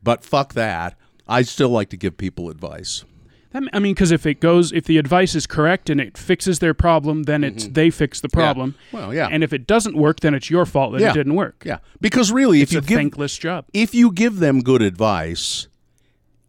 But 0.02 0.24
fuck 0.26 0.54
that. 0.54 0.98
I 1.28 1.44
still 1.44 1.70
like 1.70 1.90
to 1.90 1.98
give 1.98 2.18
people 2.18 2.50
advice. 2.50 3.06
That, 3.54 3.64
I 3.72 3.78
mean, 3.80 3.94
because 3.94 4.12
if 4.12 4.26
it 4.26 4.40
goes, 4.40 4.72
if 4.72 4.86
the 4.86 4.98
advice 4.98 5.36
is 5.36 5.46
correct 5.46 5.90
and 5.90 6.02
it 6.02 6.18
fixes 6.18 6.58
their 6.58 6.74
problem, 6.74 7.24
then 7.24 7.44
it's 7.44 7.66
mm-hmm. 7.66 7.74
they 7.74 7.90
fix 7.92 8.20
the 8.20 8.30
problem. 8.30 8.74
Well, 8.92 9.14
yeah. 9.14 9.30
And 9.32 9.44
if 9.44 9.54
it 9.54 9.68
doesn't 9.68 9.96
work, 9.96 10.22
then 10.22 10.34
it's 10.34 10.50
your 10.50 10.66
fault 10.66 10.94
that 10.94 11.02
Yeah. 11.02 11.12
it 11.12 11.14
didn't 11.14 11.36
work. 11.36 11.64
Yeah, 11.64 11.78
because 12.02 12.32
really, 12.32 12.62
if 12.62 12.74
you 12.74 12.80
a 12.80 12.82
give 12.82 12.98
thankless 12.98 13.38
job. 13.38 13.66
if 13.72 13.94
you 13.94 14.12
give 14.12 14.40
them 14.40 14.62
good 14.62 14.82
advice, 14.82 15.68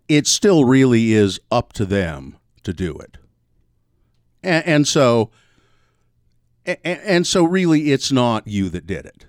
it 0.09 0.27
still 0.27 0.65
really 0.65 1.13
is 1.13 1.39
up 1.51 1.75
to 1.75 1.85
them 1.85 2.39
to 2.63 2.73
do 2.73 2.97
it. 2.97 3.19
And, 4.43 4.67
and 4.67 4.89
so, 4.89 5.31
and, 6.65 6.79
and 6.85 7.27
so, 7.27 7.45
really, 7.45 7.93
it's 7.93 8.11
not 8.11 8.49
you 8.49 8.71
that 8.71 8.87
did 8.87 9.05
it. 9.05 9.27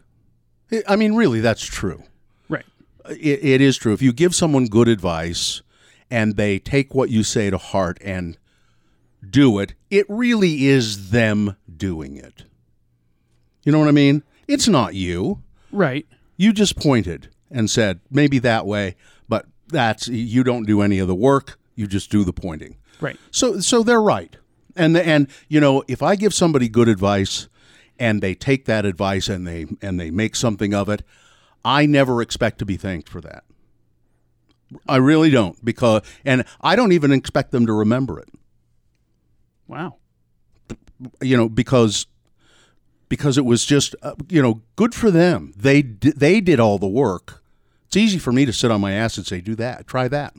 I- 0.72 0.94
I 0.94 0.96
mean, 0.96 1.14
really, 1.14 1.42
that's 1.42 1.66
true. 1.66 2.04
Right. 2.48 2.66
it, 3.10 3.44
it 3.44 3.62
is 3.62 3.76
true. 3.76 3.92
If 3.94 4.02
you 4.02 4.14
give 4.14 4.34
someone 4.34 4.68
good 4.68 4.88
advice 4.88 5.62
and 6.10 6.36
they 6.36 6.60
take 6.60 6.94
what 6.94 7.10
you 7.10 7.24
say 7.24 7.50
to 7.50 7.58
heart 7.58 7.98
and 8.02 8.38
do 9.28 9.60
it, 9.60 9.74
it 9.90 10.06
really 10.08 10.68
is 10.68 11.10
them 11.10 11.56
doing 11.76 12.18
it. 12.18 12.44
You 13.64 13.72
know 13.72 13.80
what 13.80 13.88
I 13.88 13.92
mean? 13.92 14.24
It's 14.48 14.68
not 14.68 14.94
you. 14.94 15.42
Right. 15.72 16.06
You 16.38 16.54
just 16.54 16.78
pointed 16.78 17.30
and 17.50 17.70
said 17.70 18.00
maybe 18.12 18.40
that 18.40 18.66
way, 18.66 18.96
but 19.28 19.46
that's 19.68 20.08
you 20.08 20.44
don't 20.44 20.66
do 20.66 20.82
any 20.82 21.00
of 21.00 21.08
the 21.08 21.16
work. 21.16 21.58
You 21.76 21.88
just 21.88 22.12
do 22.12 22.24
the 22.24 22.34
pointing. 22.34 22.78
Right. 23.02 23.18
So 23.32 23.60
so 23.60 23.84
they're 23.84 24.02
right. 24.02 24.36
And 24.76 24.96
and 24.96 25.28
you 25.48 25.60
know, 25.60 25.84
if 25.88 26.04
I 26.04 26.16
give 26.16 26.34
somebody 26.34 26.70
good 26.70 26.88
advice 26.88 27.48
and 27.98 28.22
they 28.22 28.36
take 28.36 28.66
that 28.66 28.86
advice 28.86 29.28
and 29.28 29.48
they 29.48 29.66
and 29.82 30.00
they 30.00 30.12
make 30.12 30.36
something 30.36 30.74
of 30.74 30.90
it, 30.90 31.04
I 31.64 31.86
never 31.86 32.22
expect 32.22 32.60
to 32.60 32.66
be 32.66 32.78
thanked 32.78 33.10
for 33.10 33.22
that. 33.22 33.44
I 34.88 34.98
really 34.98 35.30
don't 35.30 35.64
because 35.64 36.02
and 36.24 36.46
I 36.62 36.76
don't 36.76 36.92
even 36.92 37.12
expect 37.12 37.52
them 37.52 37.66
to 37.66 37.74
remember 37.74 38.20
it. 38.20 38.30
Wow. 39.68 39.98
You 41.22 41.38
know, 41.38 41.50
because 41.50 42.08
because 43.10 43.38
it 43.38 43.46
was 43.46 43.66
just 43.66 43.96
uh, 44.02 44.16
you 44.30 44.42
know, 44.42 44.62
good 44.76 44.96
for 44.96 45.12
them. 45.12 45.54
They 45.56 45.82
di- 45.82 46.12
they 46.12 46.42
did 46.42 46.60
all 46.60 46.78
the 46.78 46.88
work. 46.88 47.44
It's 47.88 47.98
easy 47.98 48.18
for 48.18 48.32
me 48.32 48.46
to 48.46 48.54
sit 48.54 48.72
on 48.72 48.82
my 48.82 48.94
ass 48.94 49.18
and 49.18 49.26
say 49.26 49.42
do 49.42 49.56
that, 49.56 49.88
try 49.88 50.08
that. 50.08 50.34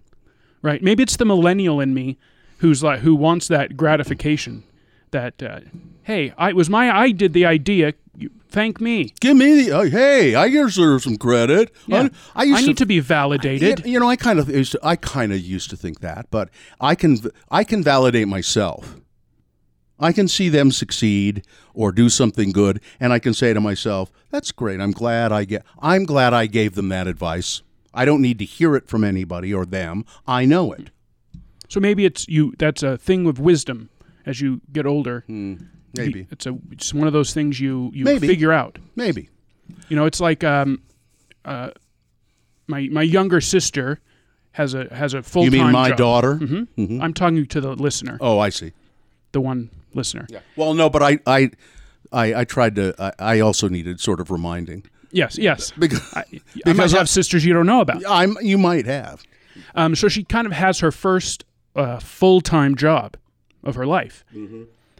Right. 0.63 0.83
Maybe 0.83 1.03
it's 1.03 1.17
the 1.17 1.25
millennial 1.25 1.81
in 1.81 1.95
me 1.95 2.19
who's 2.59 2.83
like 2.83 3.01
who 3.01 3.15
wants 3.15 3.49
that 3.49 3.77
gratification. 3.77 4.65
That 5.11 5.43
uh, 5.43 5.61
hey, 6.03 6.33
I 6.37 6.51
it 6.51 6.57
was 6.57 6.71
my 6.71 6.91
I 6.91 7.11
did 7.11 7.33
the 7.33 7.47
idea. 7.47 7.95
You, 8.17 8.31
thank 8.49 8.81
me. 8.81 9.13
Give 9.21 9.37
me 9.37 9.65
the 9.65 9.73
uh, 9.73 9.83
hey, 9.85 10.35
I 10.35 10.49
deserve 10.49 11.03
some 11.03 11.17
credit. 11.17 11.73
Yeah. 11.87 12.09
I, 12.35 12.43
I 12.43 12.45
used 12.45 12.67
need 12.67 12.79
to 12.79 12.87
be 12.87 13.01
validated. 13.01 13.85
You, 13.85 13.93
you 13.93 14.01
know, 14.01 14.09
I 14.09 14.17
kind 14.17 14.39
of 14.39 14.49
used 14.49 14.73
to, 14.73 14.81
I 14.83 14.97
kind 14.97 15.33
of 15.33 15.41
used 15.41 15.71
to 15.71 15.77
think 15.77 16.01
that, 16.01 16.27
but 16.31 16.51
I 16.81 16.95
can 16.95 17.19
I 17.51 17.65
can 17.65 17.83
validate 17.83 18.29
myself. 18.29 18.97
I 19.99 20.13
can 20.13 20.29
see 20.29 20.51
them 20.51 20.71
succeed 20.71 21.43
or 21.73 21.91
do 21.91 22.11
something 22.11 22.53
good, 22.53 22.83
and 23.01 23.13
I 23.13 23.19
can 23.19 23.33
say 23.33 23.55
to 23.55 23.61
myself, 23.61 24.11
"That's 24.31 24.53
great. 24.53 24.81
I'm 24.81 24.93
glad 24.93 25.33
I 25.33 25.45
get. 25.45 25.65
I'm 25.79 26.05
glad 26.05 26.35
I 26.35 26.47
gave 26.47 26.75
them 26.75 26.89
that 26.91 27.07
advice. 27.07 27.63
I 27.95 28.05
don't 28.05 28.21
need 28.21 28.39
to 28.41 28.45
hear 28.45 28.77
it 28.77 28.89
from 28.89 29.05
anybody 29.05 29.55
or 29.55 29.65
them. 29.65 30.05
I 30.27 30.45
know 30.45 30.73
it. 30.73 30.91
So 31.69 31.81
maybe 31.81 32.05
it's 32.05 32.29
you. 32.29 32.55
That's 32.59 32.83
a 32.83 32.99
thing 32.99 33.25
with 33.25 33.39
wisdom 33.39 33.89
as 34.27 34.41
you 34.41 34.61
get 34.73 34.85
older. 34.87 35.25
Maybe, 35.29 36.27
It's 36.31 36.45
a 36.47 36.59
it's 36.73 36.93
one 36.93 37.07
of 37.07 37.15
those 37.15 37.33
things 37.33 37.59
you 37.59 37.91
you 37.95 38.05
Maybe. 38.05 38.27
figure 38.27 38.53
out. 38.53 38.79
maybe. 38.97 39.31
You 39.89 39.97
know, 39.97 40.05
it's 40.05 40.21
like 40.21 40.45
um, 40.45 40.83
uh, 41.45 41.71
my 42.67 42.89
my 42.93 43.03
younger 43.03 43.41
sister 43.41 44.01
has 44.53 44.75
a 44.75 44.93
has 44.95 45.15
a 45.15 45.23
full 45.23 45.45
time. 45.45 45.53
You 45.55 45.63
mean 45.65 45.73
my 45.73 45.89
job. 45.91 45.99
daughter? 45.99 46.35
hmm 46.37 47.01
I'm 47.03 47.15
talking 47.15 47.47
to 47.47 47.61
the 47.61 47.75
listener, 47.75 48.19
Oh, 48.21 48.39
I 48.39 48.51
see. 48.51 48.73
the 49.33 49.41
one 49.41 49.71
listener. 49.95 50.27
Well, 50.57 50.75
no, 50.75 50.91
but 50.91 51.03
I 51.03 51.19
I 51.27 51.51
I, 52.13 52.41
I 52.41 52.45
tried 52.45 52.77
to. 52.77 52.95
I, 52.99 53.13
I 53.37 53.41
also 53.41 53.69
needed 53.69 54.01
sort 54.01 54.21
of 54.21 54.31
reminding 54.31 54.85
Yes, 55.13 55.39
yes. 55.39 55.71
because 55.79 56.03
I, 56.15 56.25
Because 56.65 56.95
I- 56.95 56.99
have 56.99 57.09
sisters 57.09 57.45
you 57.45 57.55
don't 57.55 57.67
know 57.67 57.81
about. 57.81 58.03
I'm. 58.09 58.37
You 58.43 58.59
might 58.59 58.87
have. 58.87 59.23
Um, 59.75 59.95
so 59.97 60.09
she 60.09 60.25
kind 60.25 60.47
of 60.47 60.53
has 60.53 60.81
her 60.81 60.93
first 60.93 61.45
uh, 61.75 61.99
full 62.01 62.41
time 62.43 62.75
job 62.77 63.17
of 63.67 63.75
her 63.75 63.87
life, 63.87 64.25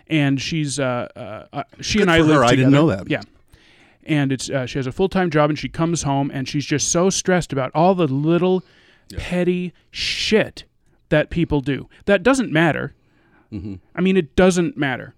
and 0.09 0.41
she's 0.41 0.79
uh, 0.79 1.09
uh, 1.17 1.47
uh, 1.53 1.63
she 1.81 2.01
and 2.01 2.11
I 2.11 2.19
Mm-hmm. 2.19 2.29
live 2.29 2.37
her. 2.39 2.45
I 2.45 2.49
together. 2.51 2.57
didn't 2.57 2.73
know 2.73 2.87
that. 2.89 3.11
Yeah, 3.11 3.23
and 4.05 4.33
it's 4.33 4.51
uh, 4.51 4.67
she 4.67 4.79
has 4.79 4.87
a 4.87 4.93
full 4.93 5.09
time 5.09 5.31
job, 5.31 5.51
and 5.51 5.59
she 5.59 5.69
comes 5.69 6.03
home, 6.03 6.31
and 6.33 6.49
she's 6.49 6.65
just 6.67 6.89
so 6.89 7.11
stressed 7.11 7.53
about 7.53 7.71
all 7.75 7.95
the 7.95 8.07
little 8.07 8.63
petty 9.17 9.73
shit 9.91 10.65
that 11.09 11.31
people 11.31 11.61
do 11.61 11.89
that 12.07 12.23
doesn't 12.23 12.51
matter. 12.53 12.93
Mm-hmm. 13.53 13.75
I 13.95 14.01
mean, 14.01 14.17
it 14.17 14.35
doesn't 14.37 14.77
matter, 14.77 15.15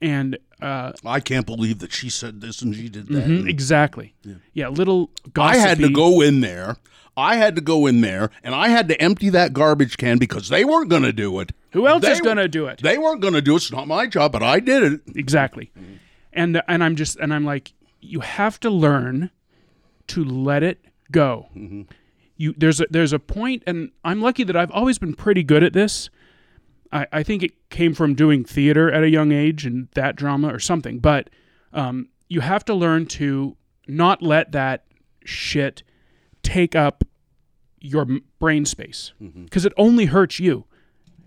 and 0.00 0.38
uh, 0.62 0.92
I 1.04 1.20
can't 1.20 1.44
believe 1.44 1.80
that 1.80 1.92
she 1.92 2.08
said 2.08 2.40
this 2.40 2.62
and 2.62 2.74
she 2.74 2.88
did 2.88 3.08
that. 3.08 3.24
mhm, 3.26 3.48
exactly, 3.48 4.14
yeah. 4.54 4.68
little. 4.68 5.10
Gossip. 5.32 5.54
I 5.54 5.68
had 5.68 5.78
to 5.78 5.90
go 5.90 6.20
in 6.20 6.40
there. 6.40 6.76
I 7.18 7.36
had 7.36 7.54
to 7.56 7.62
go 7.62 7.86
in 7.86 8.02
there 8.02 8.30
and 8.44 8.54
I 8.54 8.68
had 8.68 8.88
to 8.88 9.00
empty 9.00 9.30
that 9.30 9.54
garbage 9.54 9.96
can 9.96 10.18
because 10.18 10.50
they 10.50 10.66
weren't 10.66 10.90
going 10.90 11.02
to 11.02 11.14
do 11.14 11.40
it. 11.40 11.52
Who 11.76 11.86
else 11.86 12.02
They 12.02 12.12
is 12.12 12.22
going 12.22 12.38
to 12.38 12.48
do 12.48 12.66
it? 12.68 12.80
They 12.82 12.96
weren't 12.96 13.20
going 13.20 13.34
to 13.34 13.42
do 13.42 13.52
it. 13.52 13.56
It's 13.56 13.70
not 13.70 13.86
my 13.86 14.06
job, 14.06 14.32
but 14.32 14.42
I 14.42 14.60
did 14.60 14.82
it. 14.82 15.00
exactly. 15.14 15.70
And 16.32 16.62
and 16.68 16.82
i'm 16.82 16.96
just 16.96 17.16
and 17.18 17.32
i'm 17.34 17.44
like 17.44 17.72
you 18.00 18.20
have 18.20 18.58
to 18.60 18.70
learn 18.70 19.30
to 20.08 20.24
let 20.24 20.62
it 20.62 20.84
go. 21.10 21.48
You 22.36 22.54
there's 22.56 22.80
a 22.80 22.86
there's 22.90 23.12
a 23.12 23.18
point 23.18 23.62
and 23.66 23.90
i'm 24.04 24.22
lucky 24.22 24.42
that 24.44 24.56
i've 24.56 24.70
always 24.70 24.98
been 24.98 25.14
pretty 25.14 25.42
good 25.42 25.62
at 25.62 25.74
this. 25.74 26.08
I 26.92 27.06
i 27.12 27.22
think 27.22 27.42
it 27.42 27.68
came 27.68 27.92
from 27.92 28.14
doing 28.14 28.42
theater 28.44 28.90
at 28.90 29.02
a 29.02 29.10
young 29.10 29.32
age 29.32 29.66
and 29.66 29.88
that 29.94 30.16
drama 30.16 30.48
or 30.48 30.58
something 30.58 30.98
but 30.98 31.28
um 31.74 32.08
you 32.28 32.40
have 32.40 32.64
to 32.66 32.74
learn 32.74 33.04
to 33.06 33.56
not 33.86 34.22
let 34.22 34.52
that 34.52 34.84
shit 35.24 35.82
take 36.42 36.74
up 36.74 37.04
your 37.80 38.06
brain 38.38 38.64
space. 38.64 39.12
Because 39.20 39.64
it 39.64 39.72
only 39.76 40.06
hurts 40.06 40.40
you 40.40 40.64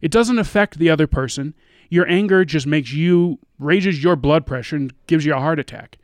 it 0.02 0.12
doesn't 0.12 0.40
affect 0.40 0.78
the 0.78 0.90
other 0.90 1.08
person. 1.08 1.54
Your 1.90 2.08
anger 2.08 2.46
just 2.46 2.68
makes 2.68 2.94
you 2.94 3.40
raises 3.58 4.04
your 4.04 4.16
blood 4.16 4.46
pressure 4.46 4.76
and 4.76 4.94
gives 5.08 5.26
you 5.26 5.34
a 5.34 5.40
heart 5.40 5.60
attack. 5.60 5.98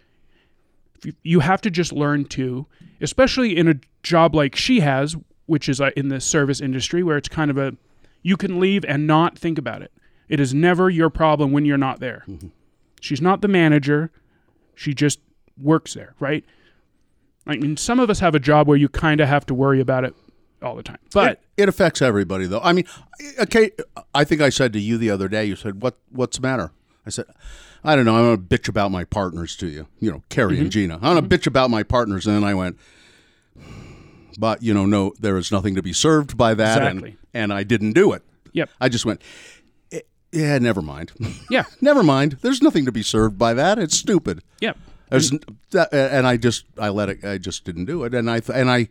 You 1.23 1.39
have 1.41 1.61
to 1.61 1.69
just 1.69 1.93
learn 1.93 2.25
to, 2.25 2.65
especially 2.99 3.55
in 3.55 3.67
a 3.67 3.75
job 4.03 4.33
like 4.35 4.55
she 4.55 4.79
has, 4.79 5.15
which 5.45 5.69
is 5.69 5.79
uh, 5.79 5.91
in 5.95 6.09
the 6.09 6.19
service 6.19 6.59
industry, 6.59 7.03
where 7.03 7.17
it's 7.17 7.29
kind 7.29 7.51
of 7.51 7.57
a 7.57 7.75
you 8.23 8.35
can 8.35 8.59
leave 8.59 8.83
and 8.85 9.05
not 9.05 9.37
think 9.37 9.57
about 9.57 9.83
it. 9.83 9.91
It 10.27 10.39
is 10.39 10.53
never 10.53 10.89
your 10.89 11.11
problem 11.11 11.51
when 11.51 11.65
you're 11.65 11.77
not 11.77 11.99
there. 11.99 12.25
She's 12.99 13.21
not 13.21 13.41
the 13.41 13.47
manager. 13.47 14.11
She 14.73 14.95
just 14.95 15.19
works 15.61 15.93
there, 15.93 16.15
right? 16.19 16.43
I 17.45 17.57
mean, 17.57 17.77
some 17.77 17.99
of 17.99 18.09
us 18.09 18.19
have 18.19 18.33
a 18.33 18.39
job 18.39 18.67
where 18.67 18.77
you 18.77 18.89
kind 18.89 19.21
of 19.21 19.27
have 19.29 19.45
to 19.45 19.53
worry 19.53 19.79
about 19.79 20.03
it 20.03 20.15
all 20.65 20.75
the 20.75 20.83
time. 20.83 20.97
But 21.13 21.31
it, 21.33 21.41
it 21.57 21.69
affects 21.69 22.01
everybody, 22.01 22.45
though. 22.47 22.59
I 22.61 22.73
mean, 22.73 22.85
okay. 23.39 23.71
I 24.13 24.23
think 24.23 24.41
I 24.41 24.49
said 24.49 24.73
to 24.73 24.79
you 24.79 24.97
the 24.97 25.09
other 25.11 25.27
day. 25.27 25.45
You 25.45 25.55
said, 25.55 25.81
"What? 25.81 25.97
What's 26.09 26.37
the 26.37 26.41
matter?" 26.41 26.71
I 27.05 27.09
said, 27.11 27.25
"I 27.83 27.95
don't 27.95 28.05
know. 28.05 28.15
I'm 28.15 28.23
gonna 28.35 28.37
bitch 28.37 28.67
about 28.67 28.91
my 28.91 29.03
partners 29.03 29.55
to 29.57 29.67
you. 29.67 29.87
You 29.99 30.11
know, 30.11 30.23
Carrie 30.29 30.53
Mm-hmm. 30.55 30.61
and 30.63 30.71
Gina. 30.71 30.95
I'm 30.95 31.01
gonna 31.15 31.21
bitch 31.23 31.47
about 31.47 31.69
my 31.69 31.83
partners." 31.83 32.25
And 32.27 32.35
then 32.35 32.43
I 32.43 32.53
went, 32.53 32.77
"But 34.39 34.61
you 34.63 34.73
know, 34.73 34.85
no, 34.85 35.13
there 35.19 35.37
is 35.37 35.51
nothing 35.51 35.75
to 35.75 35.81
be 35.83 35.93
served 35.93 36.37
by 36.37 36.53
that." 36.55 36.77
Exactly. 36.81 37.17
And, 37.33 37.51
and 37.51 37.53
I 37.53 37.63
didn't 37.63 37.93
do 37.93 38.11
it. 38.13 38.23
Yep. 38.53 38.69
I 38.81 38.89
just 38.89 39.05
went, 39.05 39.21
"Eh, 39.91 40.01
"Yeah, 40.31 40.57
never 40.57 40.81
mind. 40.81 41.11
yeah, 41.49 41.63
never 41.81 42.03
mind. 42.03 42.37
There's 42.41 42.61
nothing 42.61 42.85
to 42.85 42.91
be 42.91 43.03
served 43.03 43.37
by 43.37 43.53
that. 43.53 43.79
It's 43.79 43.97
stupid." 43.97 44.41
yeah. 44.59 44.73
There's, 45.11 45.31
and 45.91 46.25
I 46.25 46.35
just 46.35 46.65
I 46.79 46.89
let 46.89 47.09
it. 47.09 47.23
I 47.23 47.37
just 47.37 47.63
didn't 47.63 47.85
do 47.85 48.03
it, 48.05 48.15
and 48.15 48.29
I 48.29 48.41
and 48.53 48.71
I 48.71 48.89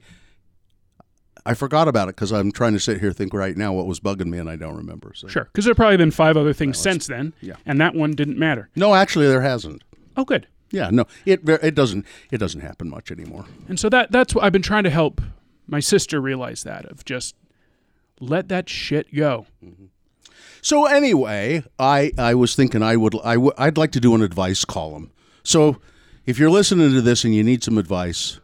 I 1.46 1.54
forgot 1.54 1.88
about 1.88 2.08
it 2.08 2.16
because 2.16 2.32
I'm 2.32 2.52
trying 2.52 2.72
to 2.72 2.80
sit 2.80 3.00
here 3.00 3.12
think 3.12 3.34
right 3.34 3.56
now 3.56 3.72
what 3.72 3.86
was 3.86 4.00
bugging 4.00 4.26
me, 4.26 4.38
and 4.38 4.48
I 4.48 4.56
don't 4.56 4.76
remember. 4.76 5.12
So 5.14 5.28
Sure, 5.28 5.44
because 5.44 5.64
there 5.64 5.70
have 5.72 5.76
probably 5.76 5.98
been 5.98 6.10
five 6.10 6.36
other 6.36 6.52
things 6.52 6.78
since 6.78 7.06
then, 7.06 7.34
yeah. 7.40 7.54
and 7.66 7.80
that 7.80 7.94
one 7.94 8.12
didn't 8.12 8.38
matter. 8.38 8.70
no, 8.74 8.94
actually, 8.94 9.26
there 9.26 9.42
hasn't. 9.42 9.82
Oh, 10.16 10.24
good. 10.24 10.46
Yeah, 10.70 10.90
no, 10.90 11.04
it 11.24 11.48
it 11.48 11.74
doesn't 11.74 12.04
it 12.32 12.38
doesn't 12.38 12.60
happen 12.60 12.88
much 12.88 13.12
anymore. 13.12 13.44
And 13.68 13.78
so 13.78 13.88
that 13.90 14.10
that's 14.10 14.34
what 14.34 14.44
I've 14.44 14.52
been 14.52 14.62
trying 14.62 14.84
to 14.84 14.90
help 14.90 15.20
my 15.68 15.78
sister 15.80 16.20
realize 16.20 16.64
that 16.64 16.84
of 16.86 17.04
just 17.04 17.36
let 18.20 18.48
that 18.48 18.68
shit 18.68 19.14
go. 19.14 19.46
Mm-hmm. 19.64 19.84
So 20.62 20.86
anyway, 20.86 21.62
I 21.78 22.12
I 22.18 22.34
was 22.34 22.56
thinking 22.56 22.82
I 22.82 22.96
would 22.96 23.14
I 23.22 23.34
w- 23.34 23.52
I'd 23.56 23.76
like 23.76 23.92
to 23.92 24.00
do 24.00 24.14
an 24.14 24.22
advice 24.22 24.64
column. 24.64 25.12
So 25.44 25.80
if 26.26 26.38
you're 26.38 26.50
listening 26.50 26.90
to 26.90 27.02
this 27.02 27.24
and 27.24 27.34
you 27.34 27.44
need 27.44 27.62
some 27.62 27.78
advice, 27.78 28.40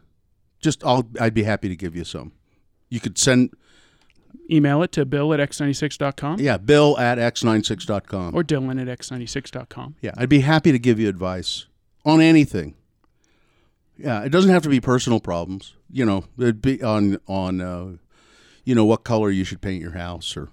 just 0.60 0.84
I'll 0.84 1.08
I'd 1.20 1.34
be 1.34 1.42
happy 1.44 1.68
to 1.68 1.76
give 1.76 1.96
you 1.96 2.04
some. 2.04 2.32
You 2.90 3.00
could 3.00 3.16
send 3.16 3.50
Email 4.50 4.82
it 4.82 4.90
to 4.92 5.04
bill 5.04 5.32
at 5.32 5.38
x96.com 5.40 6.40
yeah 6.40 6.56
bill 6.58 6.98
at 6.98 7.18
x96.com. 7.18 8.34
or 8.34 8.42
dylan 8.42 8.80
at 8.80 8.98
x96.com. 8.98 9.94
Yeah, 10.02 10.10
I'd 10.16 10.28
be 10.28 10.40
happy 10.40 10.72
to 10.72 10.78
give 10.78 10.98
you 10.98 11.08
advice 11.08 11.66
on 12.04 12.20
anything. 12.20 12.74
Yeah, 13.96 14.22
it 14.24 14.30
doesn't 14.30 14.50
have 14.50 14.62
to 14.62 14.68
be 14.68 14.80
personal 14.80 15.20
problems. 15.20 15.74
You 15.92 16.04
know, 16.04 16.24
it'd 16.38 16.62
be 16.62 16.82
on 16.82 17.18
on 17.28 17.60
uh, 17.60 17.96
you 18.64 18.74
know 18.74 18.84
what 18.84 19.04
color 19.04 19.30
you 19.30 19.44
should 19.44 19.60
paint 19.60 19.80
your 19.80 19.92
house 19.92 20.36
or 20.36 20.48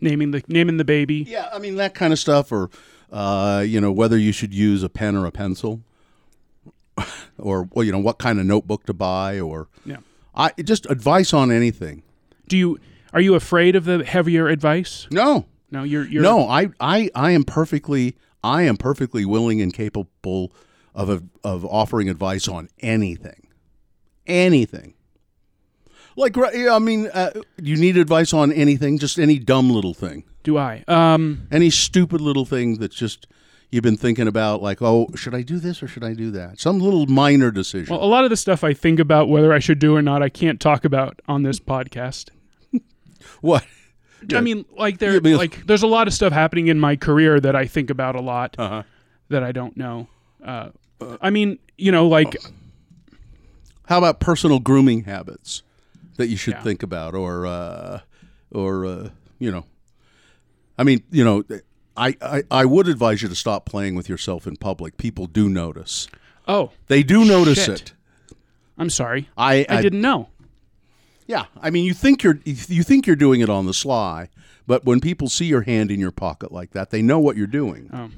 Naming 0.00 0.32
the 0.32 0.42
naming 0.48 0.78
the 0.78 0.84
baby. 0.84 1.24
yeah, 1.28 1.48
I 1.52 1.58
mean 1.60 1.76
that 1.76 1.94
kind 1.94 2.12
of 2.12 2.18
stuff 2.18 2.50
or 2.50 2.70
uh, 3.12 3.62
you 3.64 3.80
know 3.80 3.92
whether 3.92 4.18
you 4.18 4.32
should 4.32 4.52
use 4.52 4.82
a 4.82 4.88
pen 4.88 5.14
or 5.16 5.26
a 5.26 5.30
pencil 5.30 5.82
or 7.38 7.68
well, 7.72 7.84
you 7.84 7.92
know 7.92 7.98
what 8.00 8.18
kind 8.18 8.40
of 8.40 8.46
notebook 8.46 8.84
to 8.86 8.92
buy 8.94 9.38
or 9.38 9.68
Yeah. 9.84 9.98
I 10.34 10.52
just 10.62 10.86
advice 10.90 11.32
on 11.32 11.50
anything. 11.50 12.02
Do 12.48 12.56
you 12.56 12.78
are 13.12 13.20
you 13.20 13.34
afraid 13.34 13.76
of 13.76 13.84
the 13.84 14.04
heavier 14.04 14.48
advice? 14.48 15.06
No, 15.10 15.46
No, 15.70 15.82
you're 15.82 16.06
you're 16.06 16.22
no, 16.22 16.48
I, 16.48 16.68
I, 16.80 17.10
I 17.14 17.30
am 17.32 17.44
perfectly, 17.44 18.16
I 18.42 18.62
am 18.62 18.76
perfectly 18.76 19.24
willing 19.24 19.60
and 19.60 19.72
capable 19.72 20.52
of 20.94 21.22
of 21.44 21.64
offering 21.66 22.08
advice 22.08 22.48
on 22.48 22.68
anything, 22.80 23.48
anything. 24.26 24.94
Like, 26.14 26.36
I 26.36 26.78
mean, 26.78 27.08
uh, 27.14 27.30
you 27.56 27.76
need 27.76 27.96
advice 27.96 28.34
on 28.34 28.52
anything, 28.52 28.98
just 28.98 29.18
any 29.18 29.38
dumb 29.38 29.70
little 29.70 29.94
thing, 29.94 30.24
Do 30.42 30.58
I? 30.58 30.84
Um 30.88 31.46
any 31.50 31.70
stupid 31.70 32.20
little 32.20 32.44
thing 32.44 32.78
that's 32.78 32.96
just 32.96 33.26
you've 33.72 33.82
been 33.82 33.96
thinking 33.96 34.28
about, 34.28 34.62
like, 34.62 34.80
oh, 34.80 35.08
should 35.16 35.34
I 35.34 35.42
do 35.42 35.58
this 35.58 35.82
or 35.82 35.88
should 35.88 36.04
I 36.04 36.12
do 36.14 36.30
that? 36.32 36.60
Some 36.60 36.78
little 36.78 37.06
minor 37.06 37.50
decision. 37.50 37.92
well, 37.92 38.04
a 38.04 38.06
lot 38.06 38.22
of 38.24 38.30
the 38.30 38.36
stuff 38.36 38.62
I 38.62 38.74
think 38.74 39.00
about 39.00 39.28
whether 39.28 39.52
I 39.52 39.58
should 39.58 39.80
do 39.80 39.96
or 39.96 40.02
not, 40.02 40.22
I 40.22 40.28
can't 40.28 40.60
talk 40.60 40.84
about 40.84 41.20
on 41.26 41.42
this 41.42 41.58
podcast. 41.58 42.28
what? 43.40 43.64
I 44.32 44.40
mean, 44.40 44.64
like 44.78 44.98
there, 44.98 45.20
Yeah, 45.26 45.36
like 45.36 45.66
there's 45.66 45.82
a 45.82 45.88
lot 45.88 46.06
of 46.06 46.14
stuff 46.14 46.32
happening 46.32 46.68
in 46.68 46.78
my 46.78 46.94
career 46.94 47.40
that 47.40 47.56
I 47.56 47.66
think 47.66 47.90
about 47.90 48.14
a 48.14 48.20
lot 48.20 48.54
Uh-huh. 48.56 48.84
that 49.30 49.42
I 49.42 49.50
don't 49.50 49.76
know. 49.76 50.06
Uh, 50.44 50.68
I 51.20 51.30
mean, 51.30 51.58
you 51.76 51.90
know, 51.90 52.06
like 52.06 52.36
How 53.86 53.98
about 53.98 54.20
personal 54.20 54.60
grooming 54.60 55.04
habits 55.04 55.62
that 56.18 56.28
you 56.28 56.36
should 56.36 56.54
Yeah. 56.54 56.62
think 56.62 56.82
about, 56.84 57.14
or 57.14 57.46
uh, 57.46 58.00
or 58.52 58.86
uh, 58.86 59.08
you 59.40 59.50
know, 59.50 59.64
I 60.78 60.84
mean, 60.84 61.02
you 61.10 61.24
know, 61.24 61.42
I, 61.96 62.16
I 62.20 62.42
I 62.50 62.64
would 62.64 62.88
advise 62.88 63.22
you 63.22 63.28
to 63.28 63.34
stop 63.34 63.66
playing 63.66 63.94
with 63.94 64.08
yourself 64.08 64.46
in 64.46 64.56
public. 64.56 64.96
People 64.96 65.26
do 65.26 65.48
notice. 65.48 66.08
oh, 66.48 66.70
They 66.88 67.02
do 67.02 67.24
notice 67.24 67.64
Shit. 67.64 67.80
it. 67.82 67.92
I'm 68.78 68.90
sorry, 68.90 69.28
I, 69.36 69.66
I, 69.68 69.82
didn't 69.82 70.00
know. 70.00 70.28
Yeah, 71.26 71.44
I 71.60 71.70
mean, 71.70 71.84
you 71.84 71.94
think 71.94 72.22
you're 72.22 72.40
you 72.44 72.82
think 72.82 73.06
you're 73.06 73.16
doing 73.16 73.40
it 73.40 73.48
on 73.48 73.66
the 73.66 73.74
sly, 73.74 74.28
but 74.66 74.84
when 74.84 75.00
people 75.00 75.28
see 75.28 75.44
your 75.44 75.62
hand 75.62 75.90
in 75.90 76.00
your 76.00 76.10
pocket 76.10 76.50
like 76.50 76.70
that, 76.72 76.90
they 76.90 77.02
know 77.02 77.18
what 77.18 77.36
you're 77.36 77.46
doing. 77.46 77.90
Oh, 77.92 78.10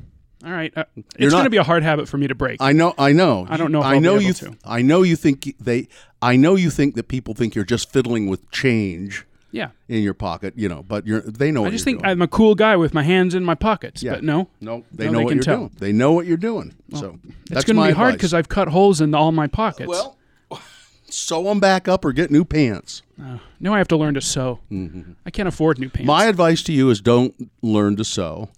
all 0.47 0.53
right, 0.53 0.73
uh, 0.77 0.85
it's 1.17 1.33
going 1.33 1.45
to 1.45 1.51
be 1.51 1.57
a 1.57 1.65
hard 1.65 1.83
habit 1.83 2.09
for 2.09 2.19
me 2.19 2.29
to 2.29 2.35
break. 2.35 2.63
I 2.63 2.73
know, 2.73 2.95
I 2.97 3.13
know. 3.13 3.47
I 3.49 3.57
don't 3.57 3.73
know 3.73 3.83
I 3.83 3.99
know 3.99 4.19
you. 4.19 4.33
to. 4.35 4.57
I 4.65 4.81
know 4.81 5.03
you 5.03 5.17
think 5.17 5.55
they. 5.59 5.89
I 6.23 6.37
know 6.37 6.55
you 6.55 6.71
think 6.71 6.95
that 6.95 7.09
people 7.09 7.35
think 7.35 7.55
you're 7.55 7.65
just 7.65 7.93
fiddling 7.93 8.29
with 8.29 8.51
change 8.51 9.27
yeah, 9.55 9.71
in 9.89 10.03
your 10.03 10.15
pocket, 10.15 10.55
you 10.57 10.69
know. 10.69 10.83
But 10.83 11.07
you're. 11.07 11.21
They 11.21 11.51
know. 11.53 11.65
I 11.65 11.71
just 11.71 11.85
think 11.85 12.01
doing. 12.01 12.11
I'm 12.11 12.23
a 12.23 12.29
cool 12.29 12.55
guy 12.55 12.77
with 12.77 12.93
my 12.93 13.03
hands 13.03 13.35
in 13.35 13.45
my 13.45 13.55
pockets. 13.55 14.03
Yeah. 14.03 14.15
But 14.15 14.25
no, 14.25 14.49
No, 14.61 14.85
they 14.93 15.07
No, 15.07 15.13
know 15.13 15.19
they 15.19 15.25
what 15.25 15.35
you're 15.35 15.43
tell. 15.45 15.57
doing. 15.59 15.71
They 15.79 15.93
know 15.93 16.13
what 16.13 16.27
you're 16.27 16.37
doing. 16.37 16.75
so 16.95 17.19
it's 17.25 17.51
that's 17.51 17.65
going 17.65 17.77
to 17.77 17.87
be 17.87 17.93
hard 17.93 18.15
because 18.15 18.35
I've 18.35 18.49
cut 18.49 18.69
holes 18.69 19.01
in 19.01 19.15
all 19.15 19.31
my 19.33 19.47
pockets. 19.47 19.89
well, 19.89 20.17
sew 21.09 21.45
them 21.45 21.61
back 21.61 21.87
up 21.89 22.05
or 22.05 22.13
get 22.13 22.31
new 22.31 22.45
pants. 22.45 23.03
now 23.61 23.73
I 23.75 23.79
have 23.79 23.89
to 23.89 23.97
learn 23.97 24.15
to 24.15 24.21
sew. 24.21 24.59
I 25.25 25.31
can't 25.31 25.49
afford 25.49 25.79
new 25.79 25.89
pants. 25.89 26.01
Mm-hmm. 26.01 26.07
My 26.07 26.25
advice 26.27 26.63
to 26.65 26.73
you 26.73 26.91
is 26.91 27.01
don't 27.01 27.51
learn 27.63 27.97
to 27.97 28.05
sew. 28.05 28.49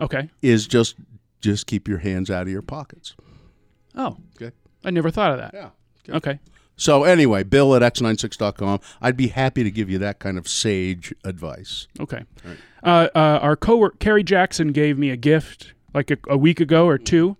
okay. 0.00 0.28
Is 0.42 0.66
just 0.66 0.96
just 1.40 1.66
keep 1.66 1.86
your 1.88 1.98
hands 1.98 2.30
out 2.30 2.42
of 2.42 2.48
your 2.48 2.62
pockets. 2.62 3.14
Oh, 3.94 4.16
Okay. 4.40 4.54
I 4.84 4.90
never 4.90 5.10
thought 5.10 5.32
of 5.32 5.38
that. 5.38 5.52
Yeah. 5.54 6.16
Okay. 6.16 6.38
So 6.80 7.04
anyway, 7.04 7.42
Bill 7.42 7.74
at 7.74 7.82
x96.com. 7.82 8.80
I'd 9.02 9.14
be 9.16 9.28
happy 9.28 9.62
to 9.62 9.70
give 9.70 9.90
you 9.90 9.98
that 9.98 10.18
kind 10.18 10.38
of 10.38 10.48
sage 10.48 11.14
advice. 11.24 11.86
Okay. 12.00 12.24
Uh, 12.82 13.08
uh, 13.14 13.38
our 13.42 13.54
coworker 13.54 13.98
Carrie 13.98 14.22
Jackson 14.24 14.68
gave 14.72 14.96
me 14.96 15.10
a 15.10 15.16
gift 15.16 15.74
like 15.92 16.10
a, 16.10 16.16
a 16.28 16.38
week 16.38 16.58
ago 16.58 16.86
or 16.86 16.96
2 16.96 17.36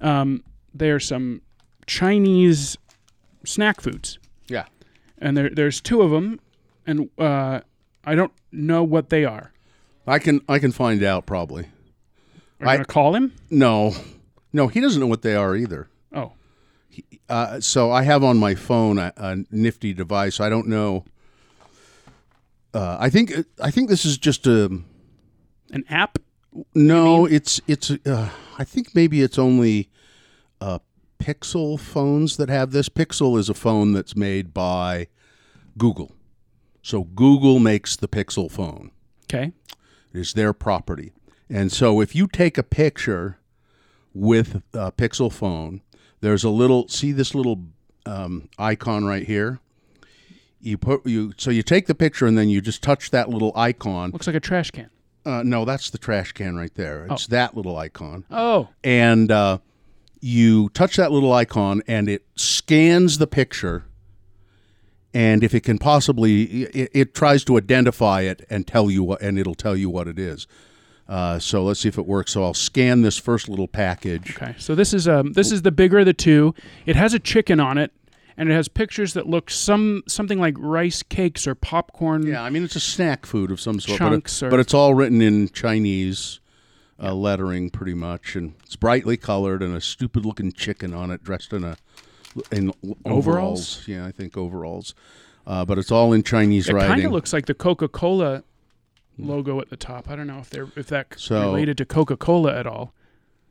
Um, 0.00 0.44
they're 0.72 1.00
some 1.00 1.42
Chinese 1.86 2.78
snack 3.44 3.80
foods, 3.80 4.20
Yeah. 4.48 4.66
and 5.18 5.36
there 5.36 5.50
there's 5.50 5.80
two 5.80 6.02
of 6.02 6.12
them, 6.12 6.38
and 6.86 7.10
uh, 7.18 7.60
I 8.04 8.14
don't 8.14 8.32
know 8.52 8.84
what 8.84 9.08
they 9.10 9.24
are. 9.24 9.52
I 10.06 10.20
can 10.20 10.40
I 10.48 10.60
can 10.60 10.70
find 10.70 11.02
out 11.02 11.26
probably. 11.26 11.64
Are 12.60 12.66
you 12.66 12.68
I- 12.68 12.76
gonna 12.76 12.84
call 12.84 13.16
him? 13.16 13.32
No. 13.50 13.94
No, 14.52 14.68
he 14.68 14.80
doesn't 14.80 15.00
know 15.00 15.08
what 15.08 15.22
they 15.22 15.34
are 15.34 15.56
either. 15.56 15.88
Uh, 17.28 17.60
so 17.60 17.90
I 17.90 18.02
have 18.02 18.24
on 18.24 18.38
my 18.38 18.54
phone 18.54 18.98
a, 18.98 19.12
a 19.16 19.36
nifty 19.50 19.92
device. 19.92 20.40
I 20.40 20.48
don't 20.48 20.66
know. 20.66 21.04
Uh, 22.72 22.96
I 22.98 23.10
think 23.10 23.32
I 23.62 23.70
think 23.70 23.88
this 23.88 24.04
is 24.04 24.18
just 24.18 24.46
a 24.46 24.66
an 25.70 25.84
app. 25.90 26.18
no. 26.74 27.26
It's 27.26 27.60
it's. 27.66 27.90
Uh, 27.90 28.30
I 28.58 28.64
think 28.64 28.94
maybe 28.94 29.22
it's 29.22 29.38
only 29.38 29.90
uh, 30.60 30.78
Pixel 31.18 31.78
phones 31.78 32.36
that 32.36 32.48
have 32.48 32.72
this. 32.72 32.88
Pixel 32.88 33.38
is 33.38 33.48
a 33.48 33.54
phone 33.54 33.92
that's 33.92 34.16
made 34.16 34.52
by 34.54 35.08
Google. 35.76 36.12
So 36.82 37.04
Google 37.04 37.58
makes 37.58 37.96
the 37.96 38.08
Pixel 38.08 38.50
phone. 38.50 38.90
Okay. 39.24 39.52
It 40.12 40.18
is 40.20 40.32
their 40.32 40.52
property. 40.52 41.12
And 41.50 41.70
so 41.70 42.00
if 42.00 42.14
you 42.14 42.26
take 42.26 42.58
a 42.58 42.62
picture 42.62 43.38
with 44.14 44.62
a 44.72 44.90
Pixel 44.92 45.32
phone, 45.32 45.82
there's 46.20 46.44
a 46.44 46.50
little 46.50 46.88
see 46.88 47.12
this 47.12 47.34
little 47.34 47.64
um, 48.06 48.48
icon 48.58 49.04
right 49.04 49.26
here. 49.26 49.60
You 50.60 50.76
put 50.78 51.06
you 51.06 51.32
so 51.36 51.50
you 51.50 51.62
take 51.62 51.86
the 51.86 51.94
picture 51.94 52.26
and 52.26 52.36
then 52.36 52.48
you 52.48 52.60
just 52.60 52.82
touch 52.82 53.10
that 53.10 53.28
little 53.28 53.52
icon. 53.54 54.10
Looks 54.10 54.26
like 54.26 54.36
a 54.36 54.40
trash 54.40 54.70
can. 54.70 54.90
Uh, 55.24 55.42
no, 55.42 55.64
that's 55.64 55.90
the 55.90 55.98
trash 55.98 56.32
can 56.32 56.56
right 56.56 56.74
there. 56.74 57.06
It's 57.10 57.26
that 57.28 57.54
little 57.56 57.76
icon, 57.76 58.24
Oh, 58.30 58.68
and 58.82 59.30
uh, 59.30 59.58
you 60.20 60.70
touch 60.70 60.96
that 60.96 61.12
little 61.12 61.32
icon 61.32 61.82
and 61.86 62.08
it 62.08 62.24
scans 62.34 63.18
the 63.18 63.26
picture. 63.26 63.84
And 65.14 65.42
if 65.42 65.54
it 65.54 65.60
can 65.60 65.78
possibly, 65.78 66.64
it, 66.64 66.90
it 66.94 67.14
tries 67.14 67.42
to 67.44 67.56
identify 67.56 68.22
it 68.22 68.44
and 68.50 68.66
tell 68.66 68.90
you 68.90 69.02
what, 69.02 69.20
and 69.22 69.38
it'll 69.38 69.54
tell 69.54 69.76
you 69.76 69.88
what 69.90 70.06
it 70.06 70.18
is. 70.18 70.46
Uh, 71.08 71.38
so 71.38 71.64
let's 71.64 71.80
see 71.80 71.88
if 71.88 71.96
it 71.96 72.06
works. 72.06 72.32
So 72.32 72.44
I'll 72.44 72.52
scan 72.54 73.00
this 73.02 73.16
first 73.16 73.48
little 73.48 73.68
package. 73.68 74.36
okay. 74.36 74.54
So 74.58 74.74
this 74.74 74.92
is 74.92 75.08
um 75.08 75.32
this 75.32 75.50
is 75.52 75.62
the 75.62 75.72
bigger 75.72 76.00
of 76.00 76.06
the 76.06 76.12
two. 76.12 76.54
It 76.84 76.96
has 76.96 77.14
a 77.14 77.18
chicken 77.18 77.60
on 77.60 77.78
it, 77.78 77.92
and 78.36 78.50
it 78.50 78.52
has 78.52 78.68
pictures 78.68 79.14
that 79.14 79.26
look 79.26 79.50
some 79.50 80.02
something 80.06 80.38
like 80.38 80.54
rice 80.58 81.02
cakes 81.02 81.46
or 81.46 81.54
popcorn. 81.54 82.26
Yeah, 82.26 82.42
I 82.42 82.50
mean 82.50 82.62
it's 82.62 82.76
a 82.76 82.80
snack 82.80 83.24
food 83.24 83.50
of 83.50 83.58
some 83.60 83.80
sort, 83.80 83.98
Chunks 83.98 84.40
but, 84.40 84.46
or- 84.46 84.50
but 84.50 84.60
it's 84.60 84.74
all 84.74 84.92
written 84.94 85.22
in 85.22 85.48
Chinese 85.48 86.40
uh, 87.02 87.14
lettering, 87.14 87.70
pretty 87.70 87.94
much, 87.94 88.36
and 88.36 88.54
it's 88.64 88.76
brightly 88.76 89.16
colored 89.16 89.62
and 89.62 89.74
a 89.74 89.80
stupid 89.80 90.26
looking 90.26 90.52
chicken 90.52 90.92
on 90.92 91.10
it, 91.10 91.22
dressed 91.24 91.52
in 91.54 91.64
a 91.64 91.76
in 92.52 92.70
overalls. 93.06 93.06
Overalls? 93.06 93.82
Yeah, 93.88 94.04
I 94.04 94.10
think 94.12 94.36
overalls. 94.36 94.94
Uh, 95.46 95.64
but 95.64 95.78
it's 95.78 95.90
all 95.90 96.12
in 96.12 96.22
Chinese 96.22 96.68
It 96.68 96.74
writing. 96.74 96.90
It 96.90 96.94
kind 96.96 97.06
of 97.06 97.12
looks 97.12 97.32
like 97.32 97.46
the 97.46 97.54
Coca 97.54 97.88
Cola 97.88 98.42
logo 99.18 99.60
at 99.60 99.68
the 99.70 99.76
top. 99.76 100.08
I 100.10 100.16
don't 100.16 100.26
know 100.26 100.38
if 100.38 100.50
they're 100.50 100.68
if 100.76 100.86
that's 100.88 101.22
So- 101.22 101.40
related 101.40 101.76
to 101.78 101.84
Coca 101.84 102.16
Cola 102.16 102.56
at 102.56 102.66
all. 102.66 102.94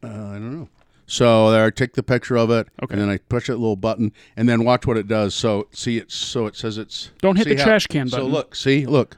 Uh, 0.04 0.08
I 0.08 0.34
don't 0.34 0.54
know. 0.58 0.70
So 1.10 1.52
there, 1.52 1.66
I 1.66 1.70
take 1.70 1.94
the 1.94 2.04
picture 2.04 2.36
of 2.38 2.50
it, 2.52 2.68
Okay. 2.84 2.94
and 2.94 3.02
then 3.02 3.10
I 3.10 3.18
push 3.18 3.48
that 3.48 3.56
little 3.56 3.78
button, 3.78 4.12
and 4.36 4.48
then 4.50 4.66
watch 4.66 4.86
what 4.86 4.98
it 4.98 5.08
does. 5.08 5.34
So 5.34 5.68
see 5.72 5.98
it. 5.98 6.12
So 6.12 6.48
it 6.48 6.56
says 6.58 6.78
it's. 6.78 7.12
Don't 7.22 7.38
hit 7.38 7.48
the 7.48 7.56
how- 7.56 7.64
trash 7.64 7.88
can 7.88 8.10
So 8.10 8.26
look, 8.26 8.56
see, 8.56 8.86
look. 8.86 9.18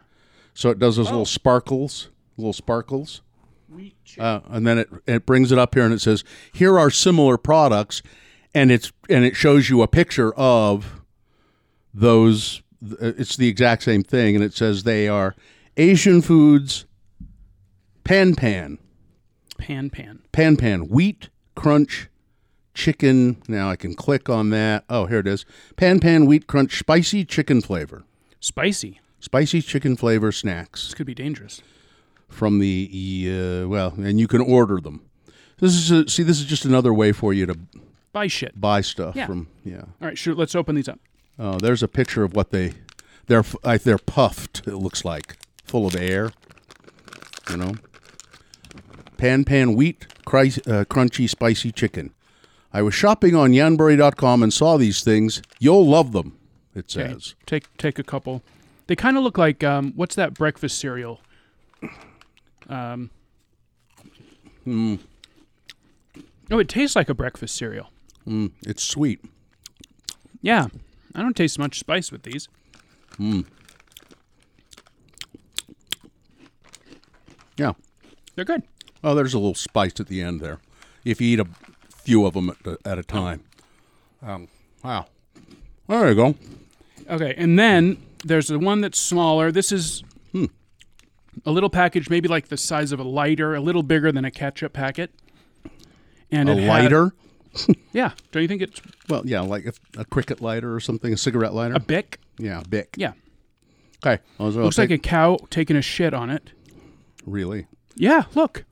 So 0.53 0.69
it 0.69 0.77
does 0.79 0.97
those 0.97 1.07
Oh. 1.07 1.11
little 1.11 1.25
sparkles, 1.25 2.09
little 2.37 2.53
sparkles, 2.53 3.21
uh, 4.19 4.39
and 4.49 4.67
then 4.67 4.77
it 4.77 4.89
it 5.07 5.25
brings 5.25 5.51
it 5.51 5.57
up 5.57 5.73
here, 5.73 5.83
and 5.83 5.93
it 5.93 6.01
says, 6.01 6.23
"Here 6.53 6.77
are 6.77 6.89
similar 6.91 7.37
products," 7.37 8.01
and 8.53 8.71
it's 8.71 8.91
and 9.09 9.25
it 9.25 9.35
shows 9.35 9.69
you 9.69 9.81
a 9.81 9.87
picture 9.87 10.31
of 10.33 11.01
those. 11.93 12.61
It's 12.81 13.35
the 13.35 13.47
exact 13.47 13.83
same 13.83 14.03
thing, 14.03 14.35
and 14.35 14.43
it 14.43 14.53
says 14.53 14.83
they 14.83 15.07
are 15.07 15.35
Asian 15.79 16.21
foods, 16.21 16.85
pan 18.03 18.35
pan. 18.35 18.77
Pan 19.57 19.89
pan. 19.89 20.19
Pan 20.33 20.57
Pan 20.57 20.87
wheat 20.89 21.29
crunch 21.55 22.09
chicken. 22.73 23.41
Now 23.47 23.69
I 23.69 23.77
can 23.77 23.95
click 23.95 24.27
on 24.29 24.49
that. 24.49 24.83
Oh, 24.89 25.05
here 25.05 25.19
it 25.19 25.27
is. 25.27 25.45
Pan 25.77 25.99
Pan 26.01 26.25
wheat 26.25 26.47
crunch 26.47 26.77
spicy 26.77 27.23
chicken 27.23 27.61
flavor. 27.61 28.03
Spicy. 28.41 28.99
Spicy 29.21 29.61
chicken 29.61 29.95
flavor 29.95 30.31
snacks 30.33 30.85
This 30.87 30.93
could 30.95 31.05
be 31.07 31.13
dangerous. 31.15 31.61
from 32.27 32.59
the 32.59 33.29
uh, 33.63 33.67
well, 33.69 33.93
and 33.97 34.19
you 34.19 34.27
can 34.27 34.41
order 34.41 34.81
them. 34.81 35.01
This 35.59 35.75
is 35.75 35.91
a, 35.91 36.09
see, 36.09 36.23
this 36.23 36.39
is 36.41 36.45
just 36.45 36.65
another 36.65 36.93
way 36.93 37.11
for 37.13 37.33
you 37.33 37.45
to 37.45 37.57
Buy 38.11 38.27
shit. 38.27 38.59
buy 38.59 38.81
stuff 38.81 39.15
Yeah. 39.15 39.27
from. 39.27 39.47
Yeah. 39.63 39.81
All 40.01 40.07
right, 40.07 40.17
sure. 40.17 40.35
Let's 40.35 40.55
open 40.55 40.75
these 40.75 40.89
up. 40.89 40.99
Oh, 41.37 41.57
there's 41.57 41.81
a 41.83 41.87
picture 41.87 42.23
of 42.23 42.35
what 42.35 42.51
they 42.51 42.73
they're 43.27 43.43
they're 43.83 43.97
puffed. 43.97 44.63
It 44.67 44.75
looks 44.75 45.03
like 45.05 45.37
full 45.69 45.85
of 45.87 45.95
air. 45.95 46.31
You 47.49 47.57
know. 47.57 47.73
Pan 49.17 49.43
Pan 49.43 49.75
wheat 49.75 50.07
cri- 50.25 50.47
uh, 50.67 50.85
crunchy 50.85 51.29
spicy 51.29 51.71
chicken. 51.71 52.13
I 52.71 52.81
was 52.81 52.93
shopping 52.93 53.35
on 53.35 53.51
yamibuy.com 53.51 54.43
and 54.43 54.53
saw 54.53 54.77
these 54.77 55.03
things. 55.03 55.41
You'll 55.59 55.85
love 55.87 56.11
them. 56.11 56.37
It 56.75 56.95
Okay, 56.95 57.09
says. 57.13 57.35
Take 57.45 57.75
take 57.77 57.99
a 57.99 58.03
couple. 58.03 58.41
They 58.87 58.95
kind 58.95 59.17
of 59.17 59.23
look 59.23 59.37
like 59.37 59.63
um, 59.63 59.93
what's 59.95 60.15
that 60.15 60.33
breakfast 60.33 60.77
cereal? 60.79 61.19
Um. 62.67 63.09
Hmm. 64.63 64.95
Oh, 66.51 66.59
it 66.59 66.67
tastes 66.69 66.95
like 66.95 67.09
a 67.09 67.13
breakfast 67.13 67.55
cereal. 67.55 67.89
Mm, 68.27 68.51
it's 68.65 68.83
sweet. 68.83 69.19
Yeah, 70.41 70.67
I 71.15 71.21
don't 71.21 71.35
taste 71.35 71.59
much 71.59 71.79
spice 71.79 72.11
with 72.11 72.23
these. 72.23 72.47
Yeah. 73.17 73.41
They're 78.39 78.45
good. 78.45 78.63
Oh, 79.03 79.15
there's 79.15 79.33
a 79.33 79.37
little 79.37 79.53
spice 79.53 79.99
at 79.99 80.07
the 80.07 80.21
end 80.21 80.39
there. 80.39 80.59
If 81.03 81.19
you 81.19 81.27
eat 81.33 81.39
a 81.41 81.47
few 81.93 82.25
of 82.25 82.35
them 82.35 82.49
at, 82.51 82.55
a- 82.65 82.77
at 82.87 82.97
a 82.97 83.03
time. 83.03 83.43
Um, 84.21 84.47
wow. 84.81 85.07
There 85.89 86.07
you 86.07 86.15
go. 86.15 86.35
Okay, 87.09 87.33
and 87.35 87.59
then 87.59 87.97
there's 88.23 88.47
the 88.47 88.57
one 88.57 88.79
that's 88.79 88.97
smaller. 88.97 89.51
This 89.51 89.73
is 89.73 90.05
a 91.45 91.51
little 91.51 91.69
package, 91.69 92.09
maybe 92.09 92.29
like 92.29 92.47
the 92.47 92.55
size 92.55 92.93
of 92.93 92.99
a 93.01 93.03
lighter, 93.03 93.55
a 93.55 93.59
little 93.59 93.83
bigger 93.83 94.09
than 94.09 94.23
a 94.23 94.31
ketchup 94.31 94.71
packet. 94.71 95.11
And 96.31 96.47
A 96.47 96.53
it 96.53 96.59
had- 96.59 96.67
lighter. 96.69 97.11
yeah. 97.91 98.11
Don't 98.31 98.41
you 98.43 98.47
think 98.47 98.61
it's 98.61 98.81
Well, 99.09 99.23
yeah, 99.25 99.41
like 99.41 99.65
a, 99.65 99.73
a 99.99 100.05
cricket 100.05 100.39
lighter 100.39 100.73
or 100.73 100.79
something, 100.79 101.11
a 101.11 101.17
cigarette 101.17 101.53
lighter. 101.53 101.73
a 101.73 101.79
Bic? 101.81 102.19
yeah, 102.37 102.63
Bic. 102.69 102.93
Yeah. 102.95 103.11
Okay. 104.05 104.21
Looks 104.37 104.77
like 104.77 104.91
a 104.91 104.97
cow 104.97 105.39
taking 105.49 105.75
a 105.75 105.81
shit 105.81 106.13
on 106.13 106.29
it. 106.29 106.51
really. 107.25 107.67
Yeah, 107.99 108.23
look. 108.33 108.63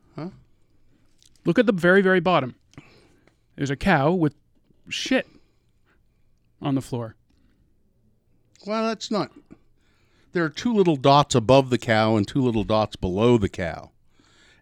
Look 1.46 1.58
at 1.60 1.66
the 1.66 1.72
very, 1.74 2.02
very 2.02 2.20
bottom. 2.20 2.56
There's 3.56 3.70
a 3.70 3.76
cow 3.78 4.12
with 4.12 4.36
shit 4.90 5.28
on 6.62 6.76
the 6.76 6.82
floor. 6.82 7.16
Well, 8.66 8.86
that's 8.88 9.10
not. 9.12 9.32
There 10.34 10.44
are 10.44 10.50
two 10.50 10.74
little 10.74 10.96
dots 10.98 11.36
above 11.36 11.70
the 11.70 11.78
cow 11.78 12.16
and 12.18 12.28
two 12.28 12.42
little 12.42 12.64
dots 12.66 12.96
below 12.98 13.38
the 13.38 13.48
cow, 13.50 13.92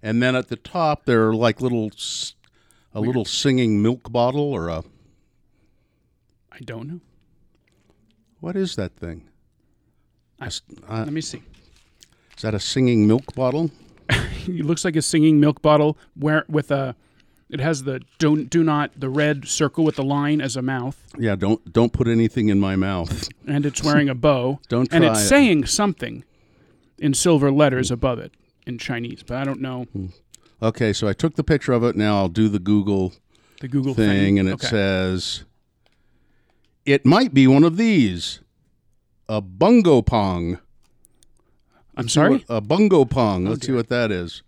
and 0.04 0.22
then 0.22 0.36
at 0.36 0.50
the 0.50 0.56
top 0.58 1.06
there 1.06 1.28
are 1.30 1.36
like 1.36 1.60
little, 1.62 1.90
a 2.94 3.02
little 3.02 3.26
singing 3.26 3.82
milk 3.82 4.12
bottle 4.12 4.54
or 4.54 4.70
a 4.70 4.84
I 6.52 6.60
don't 6.60 6.88
know. 6.88 7.02
what 8.40 8.56
is 8.56 8.76
that 8.76 8.96
thing? 8.96 9.28
I- 10.40 10.48
uh, 10.88 11.00
Let 11.04 11.14
me 11.14 11.22
see. 11.22 11.42
is 12.36 12.44
that 12.44 12.54
a 12.54 12.60
singing 12.60 13.08
milk 13.08 13.34
bottle? 13.34 13.72
It 14.60 14.66
looks 14.66 14.84
like 14.86 14.96
a 14.96 15.02
singing 15.02 15.40
milk 15.40 15.62
bottle 15.62 15.98
where 16.16 16.46
with 16.48 16.72
a 16.72 16.96
it 17.50 17.60
has 17.60 17.84
the 17.84 18.02
don't 18.18 18.50
do 18.50 18.64
not 18.64 18.92
the 19.00 19.10
red 19.10 19.48
circle 19.48 19.84
with 19.84 19.96
the 19.98 20.04
line 20.04 20.42
as 20.42 20.56
a 20.56 20.62
mouth 20.62 21.04
Yeah. 21.18 21.36
Don't 21.36 21.72
don't 21.72 21.94
put 21.94 22.08
anything 22.08 22.50
in 22.50 22.60
my 22.60 22.76
mouth. 22.76 23.28
and 23.48 23.66
it's 23.66 23.84
wearing 23.84 24.10
a 24.10 24.16
bow 24.28 24.60
Don't 24.68 24.92
and 24.94 25.04
it's 25.04 25.22
it. 25.22 25.28
saying 25.28 25.66
something 25.66 26.24
in 26.98 27.14
silver 27.14 27.52
letters 27.52 27.92
above 27.92 28.20
it 28.20 28.34
in 28.66 28.78
Chinese, 28.80 29.22
but 29.24 29.38
I 29.38 29.44
don't 29.44 29.62
know 29.62 29.84
hmm. 29.94 30.08
Okay, 30.62 30.94
so 30.94 31.08
I 31.08 31.14
took 31.14 31.36
the 31.36 31.44
picture 31.44 31.74
of 31.74 31.84
it. 31.84 31.96
Now 31.98 32.16
I'll 32.18 32.30
do 32.30 32.48
the 32.50 32.60
Google 32.60 33.14
the 33.62 33.68
Google 33.68 33.94
thing, 33.94 34.10
thing, 34.10 34.40
and 34.40 34.48
it 34.50 34.54
Okay. 34.54 34.68
says 34.68 35.44
it 36.86 37.06
might 37.06 37.34
be 37.34 37.46
one 37.48 37.64
of 37.64 37.78
these, 37.78 38.40
a 39.28 39.42
bungeoppang. 39.42 40.60
I'm 41.98 42.10
sorry. 42.10 42.44
what- 42.48 42.58
a 42.58 42.62
bungeoppang. 42.62 43.48
Oh, 43.48 43.52
let's 43.52 43.66
see 43.66 43.72
what 43.72 43.90
that 43.90 44.12
is. 44.12 44.42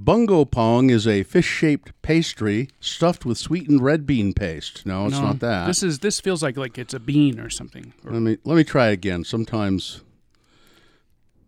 Bungeoppang 0.00 0.90
is 0.92 1.08
a 1.08 1.24
fish-shaped 1.24 1.90
pastry 2.02 2.68
stuffed 2.78 3.24
with 3.26 3.36
sweetened 3.36 3.82
red 3.82 4.06
bean 4.06 4.32
paste. 4.32 4.86
No, 4.86 5.06
it's 5.06 5.14
No, 5.16 5.22
not 5.22 5.40
that. 5.40 5.66
This 5.66 5.82
is 5.82 5.98
this 5.98 6.20
feels 6.20 6.40
like 6.42 6.56
like 6.56 6.78
it's 6.78 6.94
a 6.94 7.00
bean 7.00 7.40
or 7.40 7.50
something. 7.50 7.92
Or- 8.04 8.12
let 8.12 8.22
me 8.22 8.38
let 8.44 8.54
me 8.56 8.62
try 8.62 8.88
again. 8.88 9.24
Sometimes, 9.24 10.02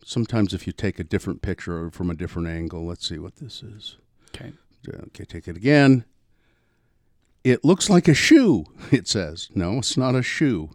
sometimes 0.05 0.53
if 0.53 0.67
you 0.67 0.73
take 0.73 0.99
a 0.99 1.05
different 1.05 1.43
picture 1.43 1.85
or 1.85 1.91
from 1.91 2.11
a 2.11 2.15
different 2.15 2.49
angle, 2.49 2.85
let's 2.87 3.07
see 3.09 3.19
what 3.19 3.37
this 3.37 3.63
is. 3.63 3.97
okay. 4.35 4.53
Okay, 4.89 5.25
take 5.25 5.47
it 5.47 5.57
again. 5.57 6.05
It 7.45 7.65
looks 7.65 7.89
like 7.89 8.09
a 8.09 8.15
shoe. 8.15 8.65
It 8.91 9.07
says 9.07 9.49
no, 9.55 9.79
it's 9.79 9.97
not 9.97 10.15
a 10.17 10.23
shoe. 10.23 10.71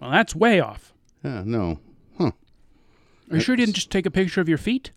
Well, 0.00 0.10
that's 0.10 0.34
way 0.34 0.58
off. 0.60 0.94
Yeah, 1.22 1.42
no? 1.44 1.80
Are 3.30 3.36
you 3.36 3.40
sure 3.42 3.52
you 3.54 3.58
didn't 3.64 3.74
just 3.76 3.90
take 3.90 4.06
a 4.06 4.10
picture 4.10 4.40
of 4.40 4.48
your 4.48 4.58
feet? 4.58 4.90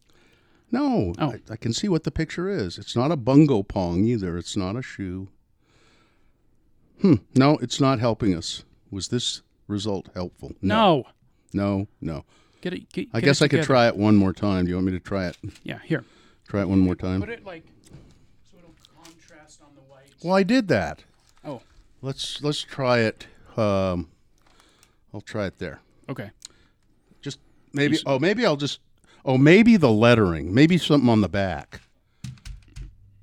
No, 0.71 1.13
Oh. 1.19 1.33
I, 1.33 1.39
I 1.51 1.55
can 1.55 1.71
see 1.71 1.87
what 1.87 2.03
the 2.03 2.09
picture 2.11 2.49
is. 2.49 2.77
It's 2.79 2.95
not 2.95 3.11
a 3.11 3.17
bungeoppang 3.17 4.05
either. 4.07 4.37
It's 4.37 4.57
not 4.57 4.75
a 4.75 4.81
shoe. 4.81 5.27
Hmm. 7.01 7.15
No, 7.35 7.57
it's 7.57 7.79
not 7.79 7.99
helping 7.99 8.33
us. 8.35 8.63
Was 8.89 9.09
this 9.09 9.41
result 9.67 10.09
helpful? 10.15 10.53
No. 10.61 11.03
No, 11.53 11.87
no. 12.01 12.25
Get 12.61 12.73
it. 12.73 12.91
Get, 12.91 13.09
I 13.13 13.19
get 13.19 13.25
guess 13.27 13.41
it 13.41 13.45
I 13.45 13.47
could 13.49 13.57
together. 13.57 13.65
try 13.67 13.87
it 13.87 13.97
one 13.97 14.15
more 14.15 14.33
time. 14.33 14.65
Do 14.65 14.69
you 14.69 14.75
want 14.75 14.87
me 14.87 14.93
to 14.93 14.99
try 14.99 15.27
it? 15.27 15.37
Yeah, 15.63 15.79
here. 15.83 16.03
Try 16.47 16.61
it 16.61 16.69
one 16.69 16.79
more 16.79 16.95
time. 16.95 17.19
Put 17.19 17.29
it 17.29 17.45
like 17.45 17.65
so 18.51 18.57
it'll 18.57 18.73
contrast 19.03 19.61
on 19.61 19.75
the 19.75 19.81
white. 19.81 20.07
Well, 20.23 20.33
I 20.35 20.43
did 20.43 20.67
that. 20.69 21.03
Oh, 21.45 21.61
Let's 22.01 22.41
let's 22.41 22.61
try 22.61 22.99
it. 22.99 23.27
Um, 23.57 24.09
I'll 25.13 25.21
try 25.21 25.45
it 25.45 25.59
there. 25.59 25.81
okay. 26.09 26.31
Maybe. 27.73 27.97
Oh, 28.05 28.19
maybe 28.19 28.45
I'll 28.45 28.55
just. 28.55 28.79
Oh, 29.25 29.37
maybe 29.37 29.77
the 29.77 29.91
lettering. 29.91 30.53
Maybe 30.53 30.77
something 30.77 31.09
on 31.09 31.21
the 31.21 31.29
back. 31.29 31.81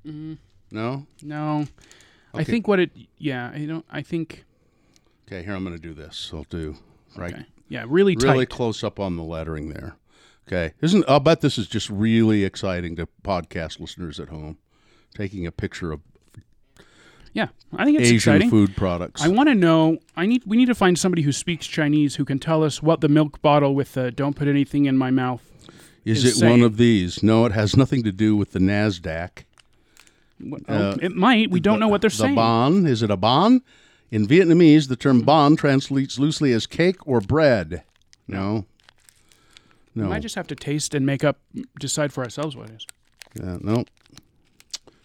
Mm-hmm. 0.05 0.33
No. 0.71 1.05
No, 1.21 1.65
I 2.33 2.43
think 2.43 2.67
what 2.67 2.79
it. 2.79 2.91
Yeah, 3.17 3.51
I 3.53 3.65
don't. 3.65 3.85
I 3.89 4.01
think. 4.01 4.45
Okay, 5.27 5.43
here 5.43 5.53
I'm 5.53 5.63
going 5.63 5.75
to 5.75 5.81
do 5.81 5.93
this. 5.93 6.31
I'll 6.33 6.43
do 6.49 6.75
right. 7.15 7.33
Okay. 7.33 7.45
Yeah, 7.69 7.85
really 7.87 8.15
tight. 8.15 8.31
Really 8.31 8.45
close 8.45 8.83
up 8.83 8.99
on 8.99 9.15
the 9.15 9.23
lettering 9.23 9.69
there. 9.69 9.95
Okay, 10.47 10.73
isn't? 10.81 11.05
I'll 11.07 11.19
bet 11.19 11.41
this 11.41 11.57
is 11.57 11.67
just 11.67 11.89
really 11.89 12.43
exciting 12.43 12.95
to 12.97 13.07
podcast 13.23 13.79
listeners 13.79 14.19
at 14.19 14.29
home. 14.29 14.57
Taking 15.15 15.45
a 15.45 15.51
picture 15.51 15.91
of 15.91 16.01
yeah, 17.33 17.47
I 17.77 17.85
think 17.85 17.99
it's 17.99 18.07
Asian 18.09 18.15
exciting. 18.35 18.49
food 18.49 18.75
products. 18.75 19.21
I 19.21 19.27
want 19.29 19.49
to 19.49 19.55
know. 19.55 19.97
I 20.15 20.25
need. 20.25 20.43
We 20.45 20.57
need 20.57 20.65
to 20.67 20.75
find 20.75 20.97
somebody 20.99 21.21
who 21.21 21.31
speaks 21.31 21.65
Chinese 21.67 22.15
who 22.15 22.25
can 22.25 22.39
tell 22.39 22.63
us 22.63 22.81
what 22.83 23.01
the 23.01 23.07
milk 23.09 23.41
bottle 23.41 23.73
with 23.75 23.93
the 23.93 24.11
"Don't 24.11 24.35
put 24.35 24.47
anything 24.47 24.85
in 24.85 24.97
my 24.97 25.11
mouth." 25.11 25.41
is 26.03 26.25
is 26.25 26.41
it 26.41 26.49
one 26.49 26.61
of 26.61 26.77
these? 26.77 27.21
No, 27.21 27.45
it 27.45 27.51
has 27.51 27.77
nothing 27.77 28.03
to 28.03 28.11
do 28.11 28.35
with 28.35 28.51
the 28.51 28.59
Nasdaq. 28.59 29.43
Uh, 30.43 30.55
oh, 30.67 30.97
it 31.01 31.11
might. 31.15 31.51
We 31.51 31.59
don't 31.59 31.79
know 31.79 31.87
what 31.87 32.01
they're 32.01 32.09
the 32.09 32.15
saying. 32.15 32.31
The 32.33 32.35
bon 32.41 32.87
is 32.87 33.03
it 33.03 33.11
a 33.11 33.17
bon? 33.17 33.61
In 34.09 34.27
Vietnamese, 34.27 34.87
the 34.89 34.95
term 34.95 35.21
bon 35.21 35.55
translates 35.55 36.17
loosely 36.19 36.51
as 36.51 36.65
cake 36.67 36.97
or 37.07 37.21
bread. 37.21 37.83
No. 38.27 38.65
We 39.95 40.01
No. 40.01 40.09
might 40.09 40.21
just 40.21 40.35
have 40.35 40.47
to 40.47 40.55
taste 40.55 40.93
and 40.95 41.05
make 41.05 41.23
up, 41.23 41.39
decide 41.79 42.11
for 42.11 42.23
ourselves 42.23 42.55
what 42.55 42.69
it 42.69 42.75
is. 42.77 42.87
Yeah, 43.41 43.57
no. 43.61 43.85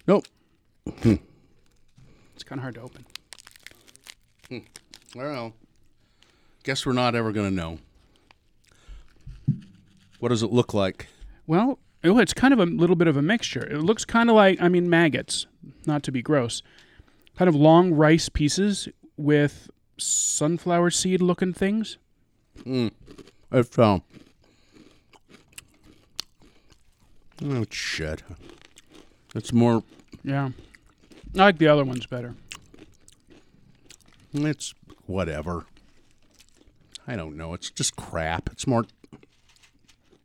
Nope. 0.08 0.26
It's 2.36 2.44
kind 2.44 2.58
of 2.58 2.62
hard 2.62 2.74
to 2.74 2.82
open. 2.82 3.06
Well, 5.14 5.54
guess 6.64 6.84
we're 6.84 6.92
not 6.92 7.14
ever 7.14 7.32
going 7.32 7.48
to 7.48 7.54
know. 7.54 7.78
What 10.20 10.28
does 10.28 10.42
it 10.42 10.52
look 10.52 10.74
like? 10.74 11.08
Well, 11.46 11.78
oh, 12.04 12.18
it's 12.18 12.34
kind 12.34 12.52
of 12.52 12.60
a 12.60 12.66
little 12.66 12.94
bit 12.94 13.08
of 13.08 13.16
a 13.16 13.22
mixture. 13.22 13.64
It 13.64 13.78
looks 13.78 14.04
kind 14.04 14.28
of 14.28 14.36
like, 14.36 14.60
I 14.60 14.68
mean, 14.68 14.90
maggots, 14.90 15.46
not 15.86 16.02
to 16.02 16.12
be 16.12 16.20
gross, 16.20 16.62
kind 17.38 17.48
of 17.48 17.54
long 17.54 17.94
rice 17.94 18.28
pieces 18.28 18.86
with 19.16 19.70
sunflower 19.96 20.90
seed 20.90 21.22
looking 21.22 21.54
things. 21.54 21.96
It's 22.66 23.78
um. 23.78 24.02
Oh 27.42 27.64
shit! 27.70 28.22
It's 29.34 29.52
more. 29.52 29.82
Yeah. 30.22 30.50
I 31.34 31.38
like 31.38 31.58
the 31.58 31.68
other 31.68 31.84
ones 31.84 32.06
better. 32.06 32.34
Mm, 34.34 34.46
it's 34.48 34.74
whatever. 35.06 35.66
I 37.06 37.16
don't 37.16 37.36
know. 37.36 37.54
It's 37.54 37.70
just 37.70 37.96
crap. 37.96 38.50
It's 38.50 38.66
more. 38.66 38.86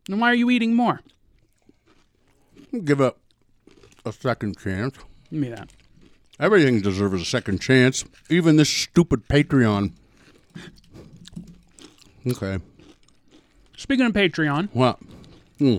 Then 0.08 0.18
why 0.20 0.30
are 0.30 0.34
you 0.34 0.50
eating 0.50 0.74
more? 0.74 1.00
Give 2.84 3.00
it 3.00 3.16
a 4.04 4.12
second 4.12 4.58
chance. 4.58 4.96
Give 5.30 5.40
me 5.40 5.48
that. 5.50 5.70
Everything 6.40 6.80
deserves 6.80 7.20
a 7.22 7.24
second 7.24 7.60
chance. 7.60 8.04
Even 8.30 8.56
this 8.56 8.70
stupid 8.70 9.28
Patreon. 9.28 9.92
Okay. 12.26 12.58
Speaking 13.76 14.06
of 14.06 14.12
Patreon, 14.12 14.68
Well, 14.72 14.98
hmm. 15.58 15.78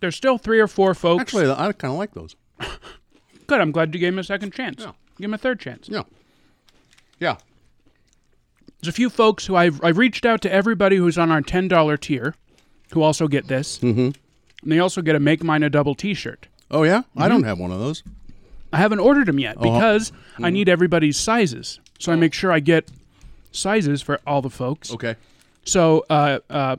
there's 0.00 0.16
still 0.16 0.38
three 0.38 0.60
or 0.60 0.68
four 0.68 0.94
folks. 0.94 1.20
actually, 1.22 1.50
I 1.50 1.72
kind 1.72 1.92
of 1.92 1.98
like 1.98 2.14
those. 2.14 2.34
Good. 3.46 3.60
I'm 3.60 3.72
glad 3.72 3.94
you 3.94 4.00
gave 4.00 4.12
him 4.12 4.18
a 4.18 4.24
second 4.24 4.52
chance. 4.52 4.82
Yeah. 4.82 4.92
Give 5.18 5.24
him 5.30 5.34
a 5.34 5.38
third 5.38 5.60
chance. 5.60 5.88
Yeah. 5.88 6.02
Yeah. 7.18 7.36
There's 8.80 8.88
a 8.88 8.92
few 8.92 9.08
folks 9.10 9.46
who 9.46 9.56
I've 9.56 9.82
I've 9.82 9.98
reached 9.98 10.26
out 10.26 10.42
to 10.42 10.52
everybody 10.52 10.96
who's 10.96 11.16
on 11.18 11.30
our 11.30 11.40
ten 11.40 11.68
dollar 11.68 11.96
tier, 11.96 12.34
who 12.92 13.02
also 13.02 13.26
get 13.28 13.48
this. 13.48 13.78
Mm-hmm. 13.78 14.00
And 14.62 14.72
they 14.72 14.78
also 14.78 15.00
get 15.02 15.14
a 15.16 15.20
Make 15.20 15.42
Mine 15.42 15.62
a 15.62 15.70
Double 15.70 15.94
T-shirt. 15.94 16.48
Oh 16.70 16.82
yeah. 16.82 17.02
I 17.16 17.20
Mm-hmm. 17.22 17.28
don't 17.28 17.42
have 17.44 17.58
one 17.58 17.70
of 17.72 17.78
those. 17.78 18.02
I 18.72 18.78
haven't 18.78 18.98
ordered 19.00 19.26
them 19.28 19.38
yet 19.38 19.60
because 19.60 20.10
Mm-hmm. 20.10 20.44
I 20.44 20.50
need 20.50 20.68
everybody's 20.68 21.16
sizes, 21.16 21.80
so 21.98 22.12
I 22.12 22.16
make 22.16 22.34
sure 22.34 22.52
I 22.52 22.60
get 22.60 22.90
sizes 23.52 24.02
for 24.02 24.20
all 24.26 24.42
the 24.42 24.50
folks. 24.50 24.92
Okay. 24.92 25.16
So, 25.64 26.04
uh, 26.10 26.40
uh, 26.50 26.76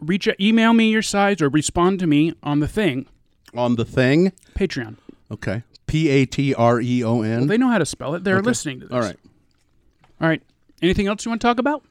reach 0.00 0.28
email 0.38 0.72
me 0.74 0.90
your 0.90 1.02
size 1.02 1.40
or 1.40 1.48
respond 1.48 1.98
to 2.00 2.06
me 2.06 2.34
on 2.42 2.60
the 2.60 2.68
thing 2.68 3.06
On 3.54 3.76
the 3.76 3.84
thing. 3.86 4.32
Patreon. 4.54 4.96
Okay. 5.32 5.62
P 5.90 6.08
A 6.08 6.24
T 6.26 6.54
R 6.54 6.80
E 6.80 7.02
O 7.04 7.22
N. 7.22 7.46
They 7.48 7.58
know 7.58 7.68
how 7.68 7.78
to 7.78 7.86
spell 7.86 8.14
it. 8.14 8.22
They're 8.24 8.40
listening 8.40 8.80
to 8.80 8.86
this. 8.86 8.94
All 8.94 9.00
right. 9.00 9.16
All 10.20 10.28
right. 10.28 10.42
Anything 10.82 11.06
else 11.08 11.24
you 11.24 11.30
want 11.30 11.40
to 11.40 11.46
talk 11.46 11.58
about? 11.58 11.82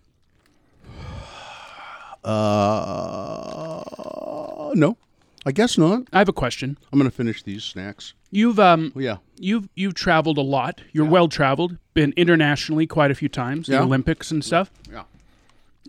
Uh, 3.39 4.71
no, 4.75 4.97
I 5.45 5.51
guess 5.51 5.77
not. 5.77 6.03
I 6.13 6.19
have 6.19 6.29
a 6.29 6.33
question. 6.33 6.77
I'm 6.91 6.99
gonna 6.99 7.12
finish 7.12 7.43
these 7.43 7.63
snacks. 7.63 8.13
You've 8.31 8.59
um 8.59 8.91
Oh, 8.95 8.99
yeah. 8.99 9.17
you've 9.38 9.69
you've 9.75 9.93
traveled 9.95 10.38
a 10.38 10.41
lot. 10.41 10.81
You're 10.91 11.05
well 11.05 11.27
traveled. 11.27 11.77
Been 11.93 12.13
internationally 12.17 12.88
quite 12.88 13.12
a 13.12 13.15
few 13.15 13.29
times. 13.29 13.67
The 13.67 13.79
Olympics 13.81 14.31
and 14.31 14.43
stuff. 14.43 14.71
Yeah. 14.91 15.03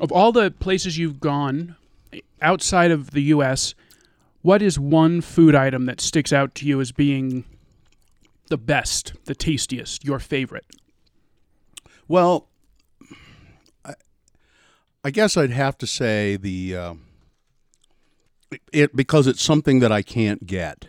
Of 0.00 0.10
all 0.12 0.32
the 0.32 0.50
places 0.50 0.96
you've 0.98 1.20
gone 1.20 1.76
outside 2.40 2.90
of 2.90 3.10
the 3.10 3.22
U.S., 3.34 3.74
what 4.42 4.62
is 4.62 4.78
one 4.78 5.20
food 5.20 5.54
item 5.54 5.84
that 5.86 6.00
sticks 6.00 6.32
out 6.32 6.54
to 6.56 6.66
you 6.66 6.80
as 6.80 6.90
being 6.92 7.44
the 8.50 8.58
best, 8.58 9.14
the 9.24 9.34
tastiest, 9.34 10.04
your 10.04 10.18
favorite? 10.18 10.66
Well, 12.06 12.48
I, 13.84 13.94
I 15.02 15.10
guess 15.10 15.36
I'd 15.36 15.52
have 15.52 15.78
to 15.78 15.86
say 15.86 16.36
the 16.36 16.76
uh, 16.76 16.94
it 18.72 18.94
because 18.94 19.26
it's 19.26 19.42
something 19.42 19.78
that 19.78 19.90
I 19.92 20.02
can't 20.02 20.46
get 20.46 20.86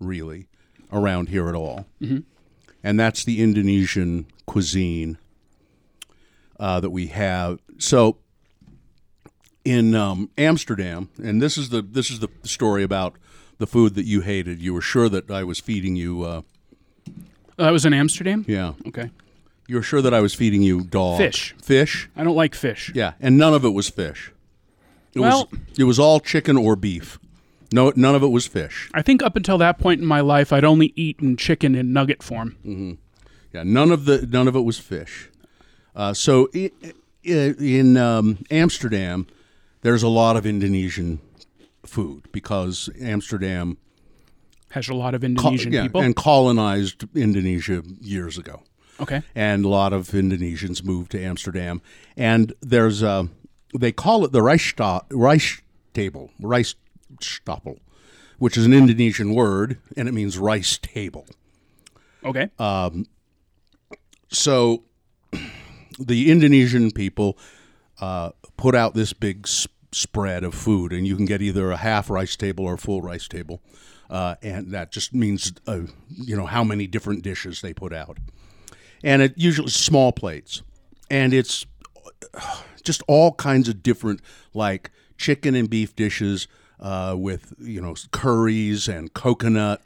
really 0.00 0.48
around 0.92 1.28
here 1.28 1.48
at 1.48 1.54
all, 1.54 1.86
and 2.82 2.98
that's 2.98 3.24
the 3.24 3.40
Indonesian 3.40 4.26
cuisine 4.46 5.18
uh, 6.58 6.80
that 6.80 6.90
we 6.90 7.08
have. 7.08 7.60
So 7.78 8.16
in 9.64 9.94
um, 9.94 10.30
Amsterdam, 10.38 11.10
and 11.22 11.42
this 11.42 11.58
is 11.58 11.68
the 11.68 11.82
this 11.82 12.10
is 12.10 12.20
the 12.20 12.30
story 12.42 12.82
about 12.82 13.16
the 13.58 13.66
food 13.66 13.94
that 13.96 14.06
you 14.06 14.22
hated. 14.22 14.62
You 14.62 14.72
were 14.72 14.80
sure 14.80 15.10
that 15.10 15.30
I 15.30 15.44
was 15.44 15.60
feeding 15.60 15.94
you. 15.94 16.22
Uh, 16.22 16.42
That 17.58 17.70
was 17.72 17.84
in 17.84 17.92
Amsterdam. 17.92 18.44
yeah, 18.48 18.72
Okay. 18.86 19.10
You're 19.70 19.82
sure 19.82 20.00
that 20.00 20.14
I 20.14 20.20
was 20.20 20.32
feeding 20.32 20.62
you 20.62 20.80
dog 20.84 21.18
Fish. 21.18 21.54
Fish. 21.62 22.08
I 22.16 22.24
don't 22.24 22.34
like 22.36 22.54
fish. 22.54 22.90
Yeah, 22.94 23.12
and 23.20 23.36
none 23.36 23.52
of 23.52 23.66
it 23.66 23.74
was 23.74 23.90
fish. 23.90 24.32
It 25.14 25.20
Well- 25.20 25.48
was 25.52 25.60
it 25.78 25.84
was 25.84 25.98
all 25.98 26.20
chicken 26.20 26.56
or 26.56 26.74
beef. 26.76 27.18
No, 27.70 27.92
none 27.94 28.14
of 28.14 28.22
it 28.22 28.28
was 28.28 28.46
fish. 28.46 28.88
I 28.94 29.02
think 29.02 29.22
up 29.22 29.36
until 29.36 29.58
that 29.58 29.78
point 29.78 30.00
in 30.00 30.06
my 30.06 30.20
life, 30.22 30.54
I'd 30.54 30.64
only 30.64 30.94
eaten 30.96 31.36
chicken 31.36 31.74
in 31.74 31.92
nugget 31.92 32.22
form. 32.22 32.56
Yeah, 33.52 33.62
none 33.64 33.90
of 33.90 34.06
the 34.06 34.26
none 34.26 34.48
of 34.48 34.56
it 34.56 34.60
was 34.64 34.78
fish. 34.78 35.28
Uh, 35.94 36.14
so 36.14 36.48
i 36.54 36.70
i 37.26 37.30
in 37.58 37.96
um, 37.98 38.38
Amsterdam, 38.50 39.26
there's 39.82 40.02
a 40.02 40.08
lot 40.08 40.36
of 40.38 40.46
Indonesian 40.46 41.18
food 41.84 42.22
because 42.32 42.88
Amsterdam 43.02 43.76
Has 44.70 44.88
a 44.88 44.94
lot 44.94 45.14
of 45.14 45.22
col- 45.22 45.28
Indonesian 45.30 45.72
yeah, 45.72 45.82
people. 45.82 46.00
and 46.02 46.14
colonized 46.14 47.04
Indonesia 47.16 47.82
years 48.00 48.36
ago. 48.38 48.62
okay. 49.00 49.22
and 49.34 49.64
a 49.64 49.68
lot 49.68 49.92
of 49.92 50.08
Indonesians 50.08 50.82
moved 50.84 51.10
to 51.12 51.22
Amsterdam. 51.22 51.80
And 52.16 52.52
there's 52.60 53.00
a, 53.02 53.28
they 53.78 53.92
call 53.92 54.24
it 54.24 54.32
the 54.32 54.40
Reichsta- 54.40 55.04
Reich 55.10 55.62
table, 55.94 56.30
rice 56.40 56.74
stapel, 57.20 57.78
which 58.38 58.56
is 58.58 58.66
an 58.66 58.72
Indonesian 58.74 59.34
word, 59.34 59.78
and 59.96 60.08
it 60.08 60.12
means 60.12 60.36
rice 60.38 60.78
table. 60.78 61.26
Okay. 62.24 62.50
Uh, 62.58 62.90
So 64.30 64.82
the 65.98 66.30
Indonesian 66.30 66.90
people 66.90 67.38
uh, 68.00 68.30
put 68.56 68.74
out 68.74 68.94
this 68.94 69.12
big 69.12 69.46
s- 69.46 69.66
spread 69.92 70.44
of 70.44 70.54
food, 70.54 70.92
and 70.92 71.06
you 71.06 71.16
can 71.16 71.24
get 71.24 71.40
either 71.40 71.70
a 71.70 71.76
half 71.78 72.10
rice 72.10 72.36
table 72.36 72.64
or 72.66 72.74
a 72.74 72.78
full 72.78 73.00
rice 73.00 73.26
table. 73.28 73.60
Uh, 74.10 74.36
and 74.42 74.70
that 74.72 74.90
just 74.90 75.14
means, 75.14 75.52
uh, 75.66 75.80
you 76.10 76.36
know, 76.36 76.46
how 76.46 76.64
many 76.64 76.86
different 76.86 77.22
dishes 77.22 77.60
they 77.60 77.74
put 77.74 77.92
out. 77.92 78.18
And 79.02 79.22
it 79.22 79.34
usually 79.36 79.70
small 79.70 80.12
plates. 80.12 80.62
And 81.10 81.34
it's 81.34 81.66
uh, 82.34 82.62
just 82.82 83.02
all 83.06 83.32
kinds 83.32 83.68
of 83.68 83.82
different, 83.82 84.20
like 84.54 84.90
chicken 85.18 85.54
and 85.54 85.68
beef 85.68 85.94
dishes 85.94 86.48
uh, 86.80 87.14
with, 87.18 87.54
you 87.58 87.80
know, 87.80 87.94
curries 88.12 88.88
and 88.88 89.12
coconut 89.12 89.82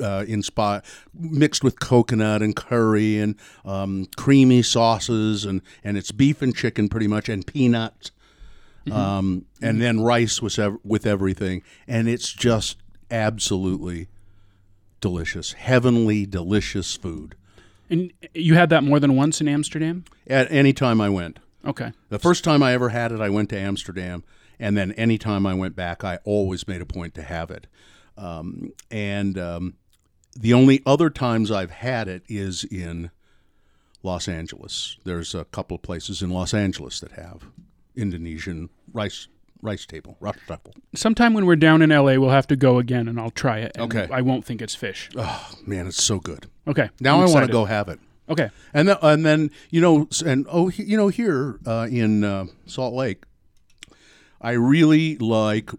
uh, 0.00 0.24
inspired, 0.26 0.82
mixed 1.14 1.62
with 1.62 1.78
coconut 1.78 2.42
and 2.42 2.56
curry 2.56 3.18
and 3.20 3.36
um, 3.64 4.06
creamy 4.16 4.62
sauces, 4.62 5.44
and, 5.44 5.62
and 5.82 5.96
it's 5.96 6.12
beef 6.12 6.42
and 6.42 6.56
chicken 6.56 6.88
pretty 6.88 7.06
much, 7.06 7.28
and 7.28 7.46
peanuts, 7.46 8.10
um, 8.90 9.44
and 9.62 9.80
then 9.80 10.00
rice 10.00 10.42
with 10.42 10.58
ev- 10.58 10.78
with 10.84 11.06
everything, 11.06 11.62
and 11.86 12.08
it's 12.08 12.32
just 12.32 12.78
absolutely 13.10 14.08
delicious, 15.00 15.52
heavenly, 15.52 16.26
delicious 16.26 16.94
food. 16.96 17.34
And 17.90 18.12
you 18.32 18.54
had 18.54 18.70
that 18.70 18.82
more 18.82 18.98
than 18.98 19.16
once 19.16 19.40
in 19.40 19.48
Amsterdam? 19.48 20.04
At 20.26 20.50
any 20.50 20.72
time 20.72 21.00
I 21.00 21.08
went, 21.10 21.38
Okay. 21.66 21.92
the 22.08 22.18
first 22.18 22.42
time 22.44 22.62
I 22.62 22.72
ever 22.72 22.88
had 22.90 23.12
it, 23.12 23.20
I 23.20 23.28
went 23.28 23.50
to 23.50 23.58
Amsterdam, 23.58 24.24
and 24.58 24.76
then 24.76 24.92
any 24.92 25.18
time 25.18 25.46
I 25.46 25.54
went 25.54 25.76
back, 25.76 26.04
I 26.04 26.18
always 26.24 26.66
made 26.66 26.80
a 26.80 26.86
point 26.86 27.14
to 27.14 27.22
have 27.22 27.50
it. 27.50 27.66
Um, 28.16 28.72
and 28.90 29.38
um, 29.38 29.74
the 30.34 30.54
only 30.54 30.82
other 30.86 31.10
times 31.10 31.50
I've 31.50 31.70
had 31.70 32.08
it 32.08 32.22
is 32.28 32.64
in 32.64 33.10
Los 34.02 34.28
Angeles. 34.28 34.96
There's 35.04 35.34
a 35.34 35.44
couple 35.46 35.74
of 35.74 35.82
places 35.82 36.22
in 36.22 36.30
Los 36.30 36.54
Angeles 36.54 37.00
that 37.00 37.12
have 37.12 37.44
Indonesian 37.96 38.70
rice 38.92 39.28
rice 39.64 39.86
table, 39.86 40.16
rice 40.20 40.36
table. 40.46 40.72
Sometime 40.94 41.34
when 41.34 41.46
we're 41.46 41.56
down 41.56 41.82
in 41.82 41.90
LA, 41.90 42.16
we'll 42.18 42.30
have 42.30 42.46
to 42.48 42.56
go 42.56 42.78
again 42.78 43.08
and 43.08 43.18
I'll 43.18 43.30
try 43.30 43.58
it. 43.58 43.72
and 43.74 43.84
Okay. 43.92 44.06
I 44.12 44.20
won't 44.20 44.44
think 44.44 44.62
it's 44.62 44.74
fish. 44.76 45.10
Oh 45.16 45.50
man, 45.66 45.86
it's 45.88 46.02
so 46.04 46.20
good. 46.20 46.46
Okay. 46.68 46.90
Now 47.00 47.14
I'm 47.16 47.20
I 47.20 47.24
want 47.24 47.30
to 47.32 47.38
excited. 47.38 47.52
go 47.52 47.64
have 47.64 47.88
it. 47.88 47.98
Okay. 48.28 48.50
And 48.72 48.88
then, 48.88 48.96
and 49.02 49.26
then 49.26 49.50
you 49.70 49.80
know, 49.80 50.06
s- 50.10 50.22
and 50.22 50.46
oh, 50.48 50.68
he- 50.68 50.84
you 50.84 50.96
know, 50.96 51.08
here 51.08 51.58
uh, 51.66 51.88
in 51.90 52.22
uh, 52.24 52.46
Salt 52.66 52.94
Lake, 52.94 53.24
I 54.40 54.52
really 54.52 55.16
like 55.16 55.70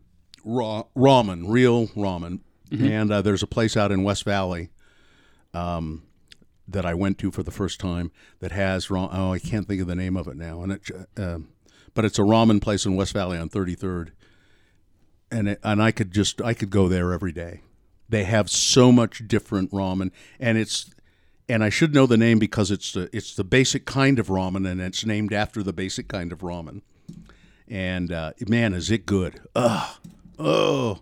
raw 0.43 0.83
ramen, 0.95 1.45
real 1.47 1.87
ramen. 1.89 2.39
And 2.71 3.09
uh, 3.09 3.21
there's 3.21 3.41
a 3.41 3.47
place 3.47 3.77
out 3.77 3.91
in 3.93 4.03
West 4.03 4.25
Valley 4.25 4.69
um, 5.53 6.03
that 6.67 6.85
I 6.85 6.93
went 6.93 7.17
to 7.19 7.31
for 7.31 7.41
the 7.41 7.51
first 7.51 7.79
time 7.79 8.11
that 8.39 8.51
has 8.51 8.89
ra- 8.91 9.07
oh, 9.13 9.31
I 9.31 9.39
can't 9.39 9.65
think 9.65 9.79
of 9.81 9.87
the 9.87 9.95
name 9.95 10.17
of 10.17 10.27
it 10.27 10.35
now, 10.35 10.61
and 10.61 10.73
it, 10.73 10.81
uh, 11.17 11.37
but 11.95 12.05
it's 12.05 12.19
a 12.19 12.23
ramen 12.23 12.61
place 12.61 12.85
in 12.85 12.95
West 12.95 13.13
Valley 13.13 13.39
on 13.39 13.49
33rd, 13.49 14.11
and 15.31 15.49
it, 15.49 15.59
and 15.63 15.81
I 15.81 15.91
could 15.91 16.11
just 16.11 16.41
I 16.41 16.53
could 16.53 16.69
go 16.69 16.87
there 16.87 17.11
every 17.11 17.31
day. 17.31 17.61
They 18.07 18.25
have 18.25 18.51
so 18.51 18.91
much 18.91 19.27
different 19.27 19.71
ramen, 19.71 20.11
and 20.39 20.59
it's 20.59 20.91
and 21.49 21.63
I 21.63 21.69
should 21.69 21.95
know 21.95 22.05
the 22.05 22.17
name 22.17 22.37
because 22.37 22.69
it's 22.69 22.91
the 22.91 23.09
it's 23.11 23.35
the 23.35 23.43
basic 23.43 23.85
kind 23.85 24.19
of 24.19 24.27
ramen, 24.27 24.69
and 24.69 24.79
it's 24.79 25.05
named 25.05 25.33
after 25.33 25.63
the 25.63 25.73
basic 25.73 26.07
kind 26.07 26.31
of 26.31 26.39
ramen. 26.39 26.81
And 27.67 28.11
uh, 28.11 28.33
man, 28.47 28.73
is 28.73 28.91
it 28.91 29.07
good? 29.07 29.41
Ugh, 29.55 29.97
oh, 30.37 30.99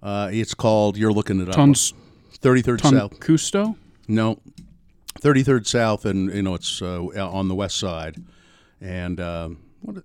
uh, 0.00 0.30
it's 0.32 0.54
called. 0.54 0.96
You're 0.96 1.12
looking 1.12 1.40
it 1.40 1.48
up. 1.48 1.56
Tons, 1.56 1.92
Thirty 2.34 2.60
third 2.60 2.80
ton 2.80 2.92
South. 2.92 3.18
Custo? 3.18 3.76
No, 4.06 4.40
thirty 5.20 5.42
third 5.42 5.66
South, 5.66 6.04
and 6.04 6.32
you 6.32 6.42
know 6.42 6.54
it's 6.54 6.82
uh, 6.82 7.02
on 7.02 7.48
the 7.48 7.54
west 7.54 7.78
side. 7.78 8.22
And 8.80 9.20
um, 9.20 9.58
what? 9.82 10.02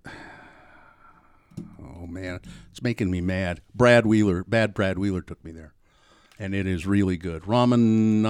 Oh 1.81 2.05
man, 2.07 2.41
it's 2.71 2.81
making 2.81 3.09
me 3.09 3.21
mad. 3.21 3.61
Brad 3.73 4.05
Wheeler, 4.05 4.43
bad 4.43 4.73
Brad 4.73 4.99
Wheeler 4.99 5.21
took 5.21 5.43
me 5.43 5.51
there, 5.51 5.73
and 6.37 6.53
it 6.53 6.67
is 6.67 6.85
really 6.85 7.17
good 7.17 7.43
ramen. 7.43 8.25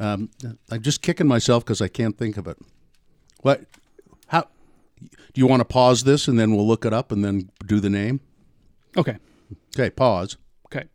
Um, 0.00 0.30
I'm 0.70 0.82
just 0.82 1.02
kicking 1.02 1.26
myself 1.28 1.64
because 1.64 1.80
I 1.80 1.88
can't 1.88 2.18
think 2.18 2.36
of 2.36 2.46
it. 2.46 2.58
What? 3.42 3.64
How? 4.26 4.48
Do 5.00 5.40
you 5.40 5.46
want 5.46 5.60
to 5.60 5.64
pause 5.64 6.04
this 6.04 6.26
and 6.28 6.38
then 6.38 6.54
we'll 6.54 6.66
look 6.66 6.84
it 6.84 6.92
up 6.92 7.12
and 7.12 7.24
then 7.24 7.50
do 7.64 7.78
the 7.80 7.90
name? 7.90 8.20
Okay. 8.96 9.18
Okay, 9.76 9.90
pause. 9.90 10.36
Okay. 10.66 10.88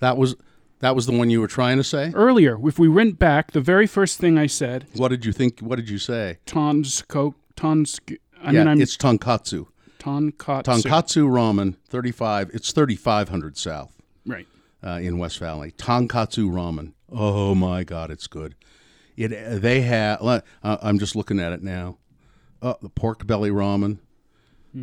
That 0.00 0.16
was 0.16 0.36
that 0.80 0.94
was 0.94 1.06
the 1.06 1.12
one 1.16 1.30
you 1.30 1.40
were 1.40 1.48
trying 1.48 1.76
to 1.78 1.84
say. 1.84 2.12
Earlier, 2.14 2.58
if 2.66 2.78
we 2.78 2.88
went 2.88 3.18
back, 3.18 3.52
the 3.52 3.60
very 3.60 3.86
first 3.86 4.18
thing 4.18 4.36
I 4.38 4.46
said, 4.46 4.86
What 4.94 5.08
did 5.08 5.24
you 5.24 5.32
think? 5.32 5.60
What 5.60 5.76
did 5.76 5.88
you 5.88 5.98
say? 5.98 6.38
tons, 6.46 7.02
co- 7.08 7.34
tons, 7.56 8.00
I 8.42 8.52
yeah, 8.52 8.58
mean, 8.60 8.68
I'm 8.68 8.80
it's 8.80 8.96
tonkatsu. 8.96 9.66
tonkatsu. 9.98 10.62
Tonkatsu 10.64 11.28
ramen, 11.28 11.76
thirty-five. 11.88 12.50
It's 12.52 12.72
thirty-five 12.72 13.28
hundred 13.30 13.56
south 13.56 13.96
Right. 14.26 14.46
uh, 14.84 15.00
in 15.02 15.18
West 15.18 15.38
Valley. 15.38 15.72
Tonkatsu 15.72 16.50
ramen. 16.50 16.92
Oh 17.10 17.54
my 17.54 17.82
God, 17.84 18.10
it's 18.10 18.26
good. 18.26 18.54
It. 19.16 19.62
They 19.62 19.80
have. 19.82 20.20
Uh, 20.22 20.40
I'm 20.62 20.98
just 20.98 21.16
looking 21.16 21.40
at 21.40 21.52
it 21.52 21.62
now. 21.62 21.96
Uh, 22.60 22.74
the 22.82 22.90
pork 22.90 23.26
belly 23.26 23.50
ramen. 23.50 23.98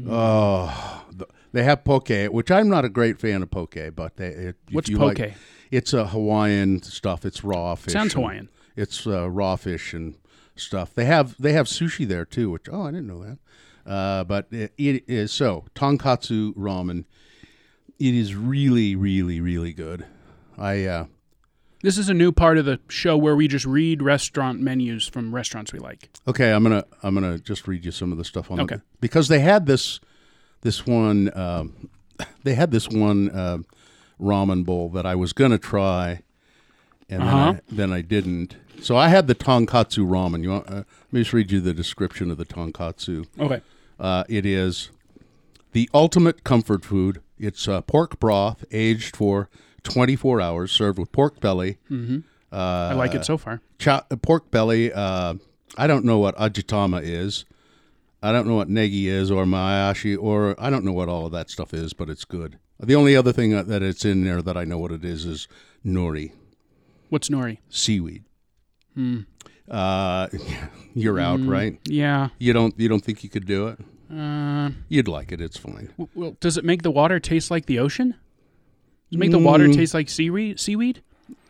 Oh, 0.10 1.06
the, 1.12 1.28
they 1.52 1.64
have 1.64 1.84
poke, 1.84 2.10
which 2.10 2.50
I'm 2.50 2.68
not 2.70 2.84
a 2.86 2.90
great 2.90 3.20
fan 3.20 3.44
of 3.44 3.52
poke, 3.52 3.76
but 3.96 4.18
they. 4.18 4.28
It, 4.30 4.56
What's 4.72 4.90
you 4.90 4.98
like- 4.98 5.18
poke? 5.18 5.32
It's 5.74 5.94
a 5.94 6.08
Hawaiian 6.08 6.82
stuff. 6.84 7.26
It's 7.26 7.44
raw 7.44 7.76
fish. 7.76 7.94
Sounds 7.94 8.14
Hawaiian. 8.14 8.50
It's 8.76 9.06
uh, 9.08 9.30
raw 9.30 9.56
fish 9.56 9.94
and 9.94 10.16
stuff. 10.56 10.94
They 10.94 11.06
have 11.06 11.36
they 11.40 11.54
have 11.54 11.68
sushi 11.68 12.08
there 12.08 12.26
too, 12.26 12.52
which 12.52 12.68
oh 12.72 12.84
I 12.84 12.92
didn't 12.92 13.08
know 13.08 13.24
that. 13.24 13.38
Uh, 13.86 14.24
but 14.24 14.48
it, 14.52 14.74
it 14.78 15.04
is 15.08 15.32
so 15.32 15.66
tonkatsu 15.76 16.54
ramen. 16.56 17.06
It 18.00 18.14
is 18.14 18.36
really 18.36 18.96
really 18.96 19.42
really 19.42 19.74
good. 19.74 20.06
I 20.58 20.86
uh, 20.86 21.06
This 21.82 21.98
is 21.98 22.08
a 22.10 22.14
new 22.14 22.32
part 22.32 22.58
of 22.58 22.66
the 22.66 22.80
show 22.88 23.18
where 23.18 23.36
we 23.36 23.48
just 23.48 23.66
read 23.66 24.02
restaurant 24.02 24.62
menus 24.62 25.08
from 25.08 25.34
restaurants 25.34 25.74
we 25.74 25.80
like. 25.80 26.10
okay. 26.28 26.52
I'm 26.52 26.64
gonna 26.64 26.86
I'm 27.02 27.14
gonna 27.16 27.40
just 27.40 27.68
read 27.68 27.84
you 27.86 27.92
some 27.92 28.12
of 28.12 28.18
the 28.18 28.26
stuff 28.26 28.52
on 28.52 28.60
Okay. 28.60 28.76
the, 28.76 28.82
because 29.02 29.28
they 29.28 29.40
had 29.40 29.66
this 29.66 30.00
this 30.62 30.86
one 30.86 31.36
um, 31.38 31.90
they 32.44 32.54
had 32.54 32.72
this 32.72 32.88
one 32.90 33.30
uh, 33.32 33.58
ramen 34.20 34.66
bowl 34.66 34.90
that 34.90 35.06
I 35.06 35.16
was 35.16 35.34
gonna 35.34 35.58
try, 35.58 36.22
and 37.10 37.24
Uh-huh. 37.24 37.36
then, 37.38 37.56
I, 37.56 37.62
then 37.76 37.94
I 37.94 38.02
didn't. 38.02 38.56
So 38.82 38.98
I 38.98 39.08
had 39.10 39.28
the 39.28 39.36
tonkatsu 39.36 40.06
ramen. 40.08 40.44
You 40.44 40.50
want? 40.52 40.70
Uh, 40.70 40.74
let 40.76 41.14
me 41.14 41.22
just 41.22 41.34
read 41.34 41.52
you 41.52 41.62
the 41.62 41.74
description 41.74 42.30
of 42.32 42.38
the 42.38 42.46
tonkatsu. 42.46 43.26
Okay. 43.40 43.62
Uh, 44.00 44.24
it 44.28 44.46
is 44.46 44.90
the 45.72 45.90
ultimate 45.94 46.44
comfort 46.44 46.84
food. 46.84 47.22
It's 47.40 47.68
uh, 47.68 47.82
pork 47.82 48.20
broth 48.20 48.64
aged 48.72 49.16
for 49.16 49.50
24 49.84 50.42
hours, 50.42 50.72
served 50.72 50.98
with 51.00 51.12
pork 51.12 51.40
belly. 51.40 51.78
I 52.52 52.94
like 52.94 53.14
it 53.16 53.26
so 53.26 53.38
far. 53.38 53.62
Cho- 53.80 54.02
pork 54.22 54.52
belly. 54.52 54.92
Uh, 54.94 55.36
I 55.78 55.88
don't 55.88 56.06
know 56.06 56.20
what 56.20 56.36
ajitama 56.38 57.02
is. 57.04 57.46
I 58.22 58.32
don't 58.32 58.48
know 58.48 58.56
what 58.56 58.70
negi 58.70 59.06
is 59.06 59.30
or 59.32 59.44
moyashi 59.46 60.18
or 60.18 60.56
I 60.58 60.70
don't 60.70 60.86
know 60.86 60.94
what 60.94 61.10
all 61.10 61.26
of 61.26 61.32
that 61.34 61.50
stuff 61.50 61.74
is, 61.74 61.94
but 61.94 62.10
it's 62.10 62.24
good. 62.26 62.58
The 62.80 62.96
only 62.96 63.16
other 63.16 63.32
thing 63.32 63.52
that 63.52 63.82
it's 63.84 64.04
in 64.06 64.24
there 64.26 64.42
that 64.42 64.58
I 64.58 64.64
know 64.66 64.78
what 64.78 64.92
it 64.92 65.06
is 65.06 65.26
is 65.26 65.48
nori, 65.86 66.32
What's 67.10 67.30
nori? 67.30 67.60
seaweed. 67.70 68.24
Uh, 69.70 70.28
you're 70.94 71.20
out, 71.20 71.40
right? 71.46 71.80
Yeah. 71.86 72.30
You 72.40 72.54
don't 72.54 72.78
you 72.80 72.90
don't 72.90 73.04
think 73.04 73.24
you 73.24 73.30
could 73.30 73.46
do 73.46 73.68
it? 73.68 73.80
Uh, 74.14 74.72
You'd 74.90 75.08
like 75.08 75.32
it. 75.32 75.42
It's 75.42 75.58
fine. 75.58 75.92
well, 76.14 76.36
does 76.40 76.58
it 76.58 76.66
make 76.66 76.84
the 76.84 76.92
water 76.92 77.20
taste 77.20 77.50
like 77.50 77.66
the 77.66 77.80
ocean? 77.80 78.10
Does 79.10 79.16
it 79.16 79.20
make 79.20 79.32
the 79.32 79.40
water 79.40 79.68
Mm. 79.68 79.74
taste 79.76 79.94
like 79.94 80.10
seaweed? 80.10 80.60
Seaweed? 80.60 81.02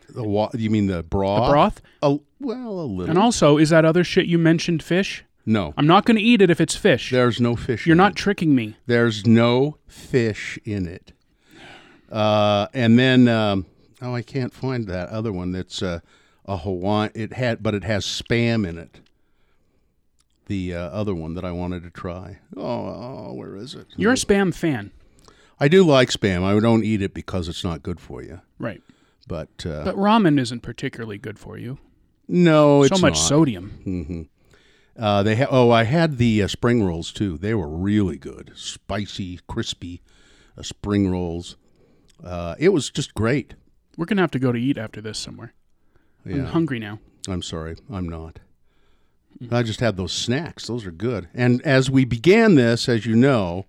The 0.10 0.24
wa- 0.24 0.50
you 0.54 0.70
mean 0.70 0.88
the 0.88 1.02
broth? 1.04 1.48
The 1.48 1.52
broth? 1.52 1.82
A, 2.04 2.18
well, 2.40 2.80
a 2.82 2.86
little. 2.86 3.10
And 3.10 3.18
also, 3.18 3.58
is 3.58 3.70
that 3.72 3.84
other 3.86 4.04
shit 4.04 4.28
you 4.28 4.38
mentioned 4.38 4.84
fish? 4.84 5.24
No, 5.46 5.74
I'm 5.78 5.88
not 5.88 6.06
going 6.06 6.18
to 6.18 6.24
eat 6.24 6.42
it 6.42 6.50
if 6.50 6.60
it's 6.62 6.76
fish. 6.76 7.12
there's 7.12 7.40
no 7.42 7.56
fish. 7.56 7.86
You're 7.86 7.96
not 7.96 8.12
it. 8.14 8.18
tricking 8.18 8.56
me. 8.56 8.76
There's 8.86 9.26
no 9.26 9.78
fish 9.88 10.58
in 10.66 10.88
it. 10.88 11.12
Uh, 12.12 12.68
and 12.74 12.98
then 13.00 13.28
um, 13.28 13.66
oh, 14.02 14.14
I 14.14 14.22
can't 14.22 14.54
find 14.54 14.88
that 14.88 15.10
other 15.10 15.32
one. 15.32 15.52
That's 15.52 15.82
uh, 15.82 16.00
a 16.46 16.58
Hawaiian. 16.58 17.12
It 17.16 17.34
had, 17.34 17.64
but 17.64 17.74
it 17.74 17.84
has 17.84 18.06
spam 18.06 18.68
in 18.68 18.78
it. 18.78 19.00
The 20.48 20.76
uh, 20.76 20.80
other 20.90 21.16
one 21.16 21.34
that 21.36 21.46
I 21.46 21.52
wanted 21.52 21.84
to 21.84 21.90
try. 21.90 22.40
Oh, 22.56 22.62
oh, 22.62 23.34
where 23.34 23.56
is 23.56 23.74
it? 23.76 23.88
You're 23.96 24.12
a 24.12 24.16
spam 24.16 24.54
fan. 24.54 24.92
I 25.60 25.68
do 25.70 25.84
like 25.86 26.10
spam. 26.10 26.44
I 26.44 26.60
don't 26.60 26.84
eat 26.84 27.02
it 27.02 27.14
because 27.14 27.48
it's 27.48 27.64
not 27.64 27.82
good 27.82 28.00
for 28.00 28.22
you. 28.22 28.42
Right. 28.60 28.82
But, 29.28 29.66
uh, 29.66 29.86
But 29.86 29.96
ramen 29.96 30.38
isn't 30.38 30.60
particularly 30.62 31.18
good 31.18 31.40
for 31.40 31.58
you. 31.58 31.78
no, 32.28 32.84
it's 32.84 32.94
so 32.96 33.02
much 33.02 33.14
not. 33.14 33.20
sodium. 33.20 34.30
Uh, 34.98 35.24
they 35.24 35.36
ha- 35.36 35.48
oh, 35.50 35.72
I 35.72 35.84
had 35.86 36.18
the 36.18 36.44
uh, 36.44 36.48
spring 36.48 36.84
rolls 36.84 37.12
too. 37.12 37.38
They 37.38 37.54
were 37.54 37.68
really 37.68 38.18
good, 38.18 38.52
spicy, 38.56 39.40
crispy 39.48 40.02
uh, 40.58 40.62
spring 40.62 41.10
rolls. 41.10 41.56
Uh, 42.24 42.56
it 42.60 42.70
was 42.70 42.90
just 42.90 43.14
great. 43.16 43.56
We're 43.98 44.06
going 44.06 44.18
to 44.18 44.24
have 44.24 44.32
to 44.32 44.40
go 44.40 44.52
to 44.52 44.60
eat 44.60 44.78
after 44.78 45.02
this 45.02 45.18
somewhere. 45.18 45.54
I'm 46.26 46.36
Yeah. 46.38 46.46
hungry 46.46 46.80
now. 46.80 47.00
I'm 47.28 47.42
sorry, 47.42 47.76
I'm 47.92 48.08
not. 48.08 48.40
I 49.52 49.64
just 49.64 49.80
had 49.82 49.98
those 49.98 50.14
snacks. 50.14 50.68
Those 50.68 50.86
are 50.86 50.92
good. 50.92 51.28
And 51.34 51.62
as 51.64 51.90
we 51.90 52.06
began 52.06 52.56
this, 52.56 52.88
as 52.88 53.06
you 53.06 53.16
know, 53.16 53.66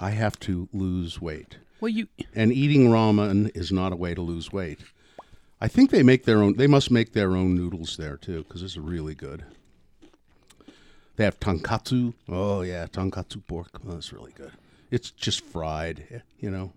I 0.00 0.10
have 0.10 0.38
to 0.40 0.68
lose 0.72 1.20
weight. 1.20 1.56
Well, 1.80 1.88
you 1.88 2.08
And 2.34 2.52
eating 2.52 2.88
ramen 2.88 3.50
is 3.56 3.72
not 3.72 3.92
a 3.92 3.96
way 3.96 4.14
to 4.14 4.20
lose 4.20 4.52
weight. 4.52 4.80
I 5.60 5.68
think 5.68 5.90
they 5.90 6.02
make 6.02 6.24
their 6.24 6.42
own. 6.42 6.56
They 6.56 6.66
must 6.66 6.90
make 6.90 7.12
their 7.12 7.36
own 7.36 7.54
noodles 7.54 7.96
there 7.96 8.16
too, 8.16 8.44
because 8.44 8.62
it's 8.62 8.76
really 8.76 9.14
good. 9.14 9.44
They 11.16 11.24
have 11.24 11.38
tonkatsu. 11.38 12.14
Oh 12.28 12.62
yeah, 12.62 12.86
tonkatsu 12.86 13.46
pork. 13.46 13.68
Oh, 13.86 13.92
that's 13.92 14.12
really 14.12 14.32
good. 14.32 14.52
It's 14.90 15.10
just 15.10 15.44
fried, 15.44 16.22
you 16.38 16.50
know. 16.50 16.72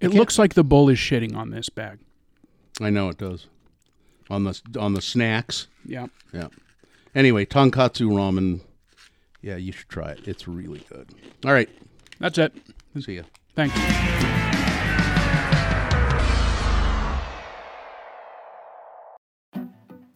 it 0.00 0.12
looks 0.12 0.38
like 0.38 0.54
the 0.54 0.64
bull 0.64 0.88
is 0.88 0.98
shitting 0.98 1.36
on 1.36 1.50
this 1.50 1.68
bag. 1.68 1.98
I 2.80 2.90
know 2.90 3.08
it 3.08 3.18
does. 3.18 3.46
On 4.28 4.44
the 4.44 4.60
on 4.78 4.94
the 4.94 5.02
snacks. 5.02 5.68
Yeah. 5.86 6.06
Yeah. 6.32 6.48
Anyway, 7.14 7.46
tonkatsu 7.46 8.08
ramen. 8.10 8.60
Yeah, 9.40 9.56
you 9.56 9.72
should 9.72 9.88
try 9.88 10.10
it. 10.10 10.26
It's 10.26 10.48
really 10.48 10.84
good. 10.88 11.08
All 11.44 11.52
right. 11.52 11.68
That's 12.18 12.38
it. 12.38 12.54
See 12.98 13.16
ya. 13.16 13.22
Thanks. 13.54 13.74